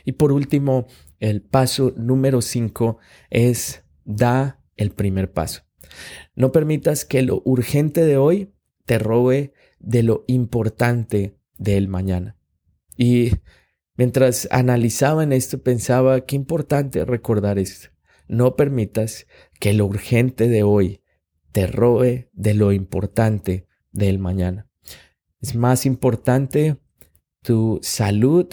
Y 0.04 0.12
por 0.12 0.32
último, 0.32 0.86
el 1.20 1.42
paso 1.42 1.92
número 1.96 2.42
5 2.42 2.98
es 3.30 3.82
da 4.04 4.60
el 4.76 4.90
primer 4.90 5.32
paso. 5.32 5.67
No 6.34 6.52
permitas 6.52 7.04
que 7.04 7.22
lo 7.22 7.42
urgente 7.44 8.04
de 8.04 8.16
hoy 8.16 8.52
te 8.84 8.98
robe 8.98 9.52
de 9.78 10.02
lo 10.02 10.24
importante 10.26 11.36
del 11.58 11.88
mañana. 11.88 12.36
Y 12.96 13.32
mientras 13.96 14.48
analizaba 14.50 15.22
en 15.22 15.32
esto, 15.32 15.62
pensaba 15.62 16.24
qué 16.24 16.36
importante 16.36 17.04
recordar 17.04 17.58
esto. 17.58 17.88
No 18.26 18.56
permitas 18.56 19.26
que 19.60 19.72
lo 19.72 19.86
urgente 19.86 20.48
de 20.48 20.62
hoy 20.62 21.02
te 21.52 21.66
robe 21.66 22.28
de 22.32 22.54
lo 22.54 22.72
importante 22.72 23.66
del 23.92 24.18
mañana. 24.18 24.68
Es 25.40 25.54
más 25.54 25.86
importante 25.86 26.78
tu 27.42 27.78
salud 27.82 28.48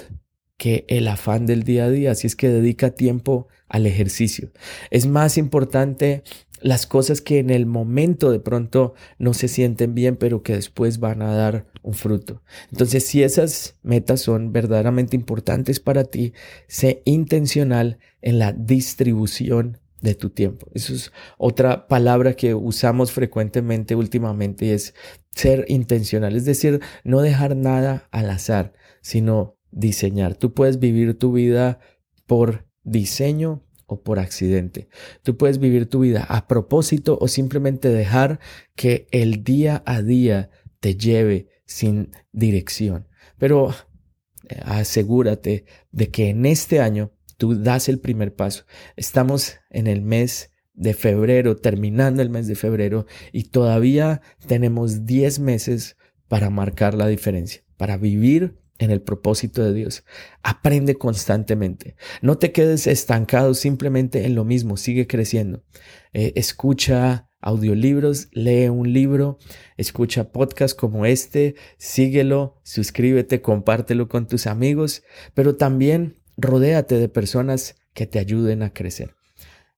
que 0.57 0.85
el 0.87 1.07
afán 1.07 1.45
del 1.45 1.63
día 1.63 1.85
a 1.85 1.89
día, 1.89 2.11
así 2.11 2.27
es 2.27 2.35
que 2.35 2.49
dedica 2.49 2.91
tiempo 2.91 3.47
al 3.67 3.85
ejercicio. 3.85 4.51
Es 4.89 5.05
más 5.07 5.37
importante 5.37 6.23
las 6.61 6.87
cosas 6.87 7.21
que 7.21 7.39
en 7.39 7.49
el 7.49 7.65
momento 7.65 8.31
de 8.31 8.39
pronto 8.39 8.93
no 9.19 9.33
se 9.33 9.47
sienten 9.47 9.93
bien, 9.93 10.15
pero 10.15 10.41
que 10.41 10.53
después 10.53 10.99
van 10.99 11.21
a 11.21 11.35
dar 11.35 11.67
un 11.83 11.93
fruto. 11.93 12.41
Entonces, 12.71 13.05
si 13.05 13.23
esas 13.23 13.75
metas 13.83 14.21
son 14.21 14.51
verdaderamente 14.51 15.15
importantes 15.15 15.79
para 15.79 16.05
ti, 16.05 16.33
sé 16.67 17.01
intencional 17.05 17.99
en 18.21 18.39
la 18.39 18.53
distribución 18.53 19.79
de 20.01 20.15
tu 20.15 20.29
tiempo. 20.29 20.67
Eso 20.73 20.93
es 20.93 21.11
otra 21.37 21.87
palabra 21.87 22.33
que 22.33 22.55
usamos 22.55 23.11
frecuentemente 23.11 23.95
últimamente, 23.95 24.73
es 24.73 24.93
ser 25.31 25.65
intencional, 25.67 26.35
es 26.35 26.45
decir, 26.45 26.79
no 27.03 27.21
dejar 27.21 27.55
nada 27.55 28.07
al 28.11 28.29
azar, 28.29 28.73
sino 29.01 29.54
diseñar. 29.75 30.35
Tú 30.35 30.53
puedes 30.53 30.79
vivir 30.79 31.19
tu 31.19 31.33
vida 31.33 31.79
por 32.25 32.65
diseño 32.83 33.63
o 33.85 34.01
por 34.01 34.17
accidente. 34.17 34.87
Tú 35.21 35.37
puedes 35.37 35.59
vivir 35.59 35.87
tu 35.87 35.99
vida 35.99 36.25
a 36.27 36.47
propósito 36.47 37.19
o 37.21 37.27
simplemente 37.27 37.89
dejar 37.89 38.39
que 38.75 39.07
el 39.11 39.43
día 39.43 39.83
a 39.85 40.01
día 40.01 40.49
te 40.79 40.95
lleve 40.95 41.49
sin 41.65 42.11
dirección. 42.31 43.07
Pero 43.37 43.71
eh, 44.49 44.59
asegúrate 44.63 45.65
de 45.91 46.09
que 46.09 46.29
en 46.29 46.45
este 46.45 46.79
año 46.79 47.11
tú 47.37 47.61
das 47.61 47.89
el 47.89 47.99
primer 47.99 48.33
paso. 48.33 48.63
Estamos 48.95 49.57
en 49.69 49.87
el 49.87 50.01
mes 50.01 50.51
de 50.73 50.93
febrero, 50.93 51.57
terminando 51.57 52.21
el 52.21 52.29
mes 52.29 52.47
de 52.47 52.55
febrero, 52.55 53.05
y 53.31 53.45
todavía 53.45 54.21
tenemos 54.47 55.05
10 55.05 55.39
meses 55.39 55.95
para 56.27 56.49
marcar 56.49 56.95
la 56.95 57.07
diferencia, 57.07 57.63
para 57.77 57.97
vivir 57.97 58.57
en 58.77 58.91
el 58.91 59.01
propósito 59.01 59.63
de 59.63 59.73
Dios. 59.73 60.03
Aprende 60.43 60.95
constantemente. 60.95 61.95
No 62.21 62.37
te 62.37 62.51
quedes 62.51 62.87
estancado 62.87 63.53
simplemente 63.53 64.25
en 64.25 64.35
lo 64.35 64.43
mismo. 64.43 64.77
Sigue 64.77 65.07
creciendo. 65.07 65.63
Eh, 66.13 66.33
escucha 66.35 67.29
audiolibros, 67.41 68.29
lee 68.31 68.69
un 68.69 68.91
libro, 68.91 69.37
escucha 69.77 70.31
podcasts 70.31 70.75
como 70.75 71.05
este, 71.05 71.55
síguelo, 71.77 72.59
suscríbete, 72.63 73.41
compártelo 73.41 74.09
con 74.09 74.27
tus 74.27 74.47
amigos, 74.47 75.03
pero 75.35 75.55
también 75.55 76.15
rodéate 76.37 76.97
de 76.97 77.07
personas 77.07 77.75
que 77.93 78.07
te 78.07 78.17
ayuden 78.17 78.63
a 78.63 78.73
crecer. 78.73 79.15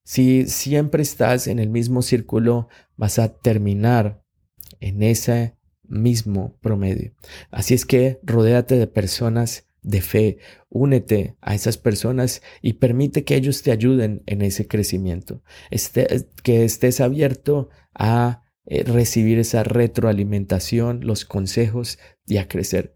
Si 0.03 0.45
siempre 0.45 1.03
estás 1.03 1.47
en 1.47 1.59
el 1.59 1.69
mismo 1.69 2.01
círculo, 2.01 2.69
vas 2.95 3.19
a 3.19 3.37
terminar 3.37 4.23
en 4.79 5.03
esa 5.03 5.56
mismo 5.89 6.57
promedio. 6.61 7.13
Así 7.51 7.73
es 7.73 7.85
que 7.85 8.19
rodéate 8.23 8.77
de 8.77 8.87
personas 8.87 9.67
de 9.81 10.01
fe, 10.01 10.37
únete 10.69 11.37
a 11.39 11.55
esas 11.55 11.77
personas 11.77 12.41
y 12.61 12.73
permite 12.73 13.23
que 13.23 13.35
ellos 13.35 13.61
te 13.61 13.71
ayuden 13.71 14.21
en 14.25 14.41
ese 14.41 14.67
crecimiento. 14.67 15.43
Este, 15.71 16.27
que 16.43 16.65
estés 16.65 16.99
abierto 16.99 17.69
a 17.93 18.43
eh, 18.65 18.83
recibir 18.83 19.39
esa 19.39 19.63
retroalimentación, 19.63 20.99
los 21.05 21.23
consejos 21.23 21.99
y 22.25 22.35
a 22.35 22.49
crecer. 22.49 22.95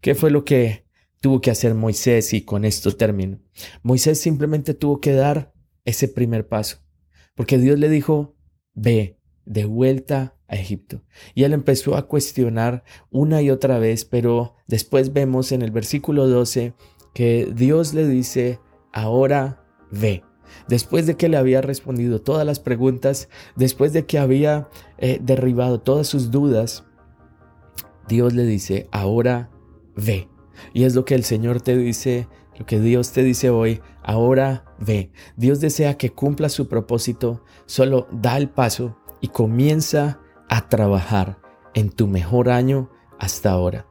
¿Qué 0.00 0.16
fue 0.16 0.32
lo 0.32 0.44
que 0.44 0.84
tuvo 1.20 1.40
que 1.40 1.52
hacer 1.52 1.74
Moisés? 1.74 2.32
Y 2.32 2.42
con 2.42 2.64
esto 2.64 2.96
termino. 2.96 3.38
Moisés 3.84 4.20
simplemente 4.20 4.74
tuvo 4.74 5.00
que 5.00 5.12
dar 5.12 5.52
ese 5.84 6.08
primer 6.08 6.48
paso, 6.48 6.78
porque 7.36 7.58
Dios 7.58 7.78
le 7.78 7.88
dijo, 7.88 8.36
ve 8.74 9.20
de 9.44 9.64
vuelta 9.64 10.36
Egipto. 10.56 11.02
Y 11.34 11.44
él 11.44 11.52
empezó 11.52 11.96
a 11.96 12.06
cuestionar 12.06 12.84
una 13.10 13.42
y 13.42 13.50
otra 13.50 13.78
vez, 13.78 14.04
pero 14.04 14.54
después 14.66 15.12
vemos 15.12 15.52
en 15.52 15.62
el 15.62 15.70
versículo 15.70 16.28
12 16.28 16.74
que 17.14 17.52
Dios 17.54 17.94
le 17.94 18.06
dice, 18.06 18.60
ahora 18.92 19.64
ve. 19.90 20.24
después 20.68 21.06
de 21.06 21.16
que 21.16 21.28
le 21.28 21.36
había 21.36 21.62
respondido 21.62 22.20
todas 22.20 22.46
las 22.46 22.60
preguntas, 22.60 23.28
después 23.56 23.92
de 23.92 24.04
que 24.06 24.18
había 24.18 24.68
eh, 24.98 25.18
derribado 25.22 25.80
todas 25.80 26.06
sus 26.06 26.30
dudas, 26.30 26.84
Dios 28.08 28.34
le 28.34 28.44
dice, 28.44 28.88
ahora 28.92 29.50
ve. 29.96 30.28
Y 30.74 30.84
es 30.84 30.94
lo 30.94 31.04
que 31.04 31.14
el 31.14 31.24
Señor 31.24 31.60
te 31.60 31.76
dice, 31.76 32.28
lo 32.58 32.66
que 32.66 32.80
Dios 32.80 33.12
te 33.12 33.22
dice 33.22 33.50
hoy, 33.50 33.80
ahora 34.02 34.64
ve. 34.78 35.12
Dios 35.36 35.60
desea 35.60 35.96
que 35.96 36.10
cumpla 36.10 36.48
su 36.48 36.68
propósito, 36.68 37.44
solo 37.66 38.06
da 38.10 38.36
el 38.36 38.50
paso 38.50 38.98
y 39.20 39.28
comienza 39.28 40.20
a 40.52 40.68
trabajar 40.68 41.38
en 41.72 41.88
tu 41.88 42.06
mejor 42.06 42.50
año 42.50 42.90
hasta 43.18 43.50
ahora. 43.50 43.86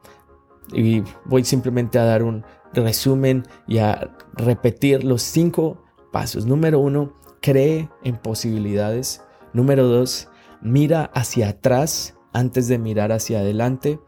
Y 0.72 1.02
voy 1.24 1.42
simplemente 1.42 1.98
a 1.98 2.04
dar 2.04 2.22
un 2.22 2.44
resumen 2.72 3.44
y 3.66 3.78
a 3.78 4.16
repetir 4.34 5.02
los 5.02 5.22
cinco 5.22 5.82
pasos. 6.12 6.46
Número 6.46 6.78
uno, 6.78 7.14
cree 7.40 7.90
en 8.04 8.16
posibilidades. 8.16 9.24
Número 9.52 9.88
dos, 9.88 10.28
mira 10.60 11.10
hacia 11.14 11.48
atrás 11.48 12.16
antes 12.32 12.68
de 12.68 12.78
mirar 12.78 13.10
hacia 13.10 13.40
adelante. 13.40 13.98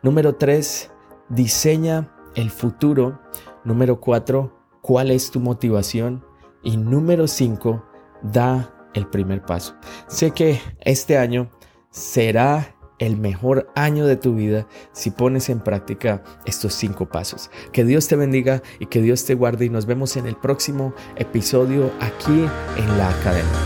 Número 0.00 0.36
tres, 0.36 0.92
diseña 1.28 2.14
el 2.36 2.50
futuro. 2.50 3.20
Número 3.64 4.00
cuatro, 4.00 4.56
cuál 4.82 5.10
es 5.10 5.32
tu 5.32 5.40
motivación. 5.40 6.24
Y 6.62 6.76
número 6.76 7.26
cinco, 7.26 7.84
da 8.22 8.72
el 8.94 9.08
primer 9.08 9.42
paso. 9.42 9.74
Sé 10.06 10.30
que 10.30 10.60
este 10.80 11.18
año 11.18 11.50
será 11.94 12.74
el 12.98 13.16
mejor 13.16 13.70
año 13.74 14.06
de 14.06 14.16
tu 14.16 14.34
vida 14.34 14.66
si 14.92 15.10
pones 15.10 15.48
en 15.48 15.60
práctica 15.60 16.22
estos 16.44 16.74
cinco 16.74 17.06
pasos. 17.06 17.50
Que 17.72 17.84
Dios 17.84 18.08
te 18.08 18.16
bendiga 18.16 18.62
y 18.78 18.86
que 18.86 19.00
Dios 19.00 19.24
te 19.24 19.34
guarde 19.34 19.66
y 19.66 19.70
nos 19.70 19.86
vemos 19.86 20.16
en 20.16 20.26
el 20.26 20.36
próximo 20.36 20.94
episodio 21.16 21.92
aquí 22.00 22.46
en 22.76 22.98
la 22.98 23.10
academia. 23.10 23.58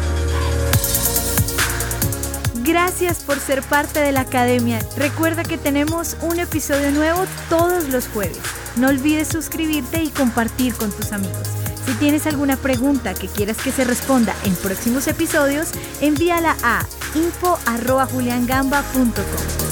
Gracias 2.64 3.24
por 3.24 3.38
ser 3.38 3.62
parte 3.62 4.00
de 4.00 4.12
la 4.12 4.20
academia. 4.20 4.78
Recuerda 4.96 5.42
que 5.42 5.56
tenemos 5.56 6.18
un 6.20 6.38
episodio 6.38 6.90
nuevo 6.90 7.24
todos 7.48 7.88
los 7.88 8.06
jueves. 8.08 8.40
No 8.76 8.88
olvides 8.88 9.28
suscribirte 9.28 10.02
y 10.02 10.10
compartir 10.10 10.74
con 10.74 10.90
tus 10.90 11.12
amigos. 11.12 11.57
Si 11.88 11.94
tienes 11.94 12.26
alguna 12.26 12.58
pregunta 12.58 13.14
que 13.14 13.28
quieras 13.28 13.56
que 13.56 13.72
se 13.72 13.82
responda 13.82 14.36
en 14.44 14.54
próximos 14.56 15.08
episodios, 15.08 15.70
envíala 16.02 16.54
a 16.62 16.84
info.juliangamba.com. 17.14 19.67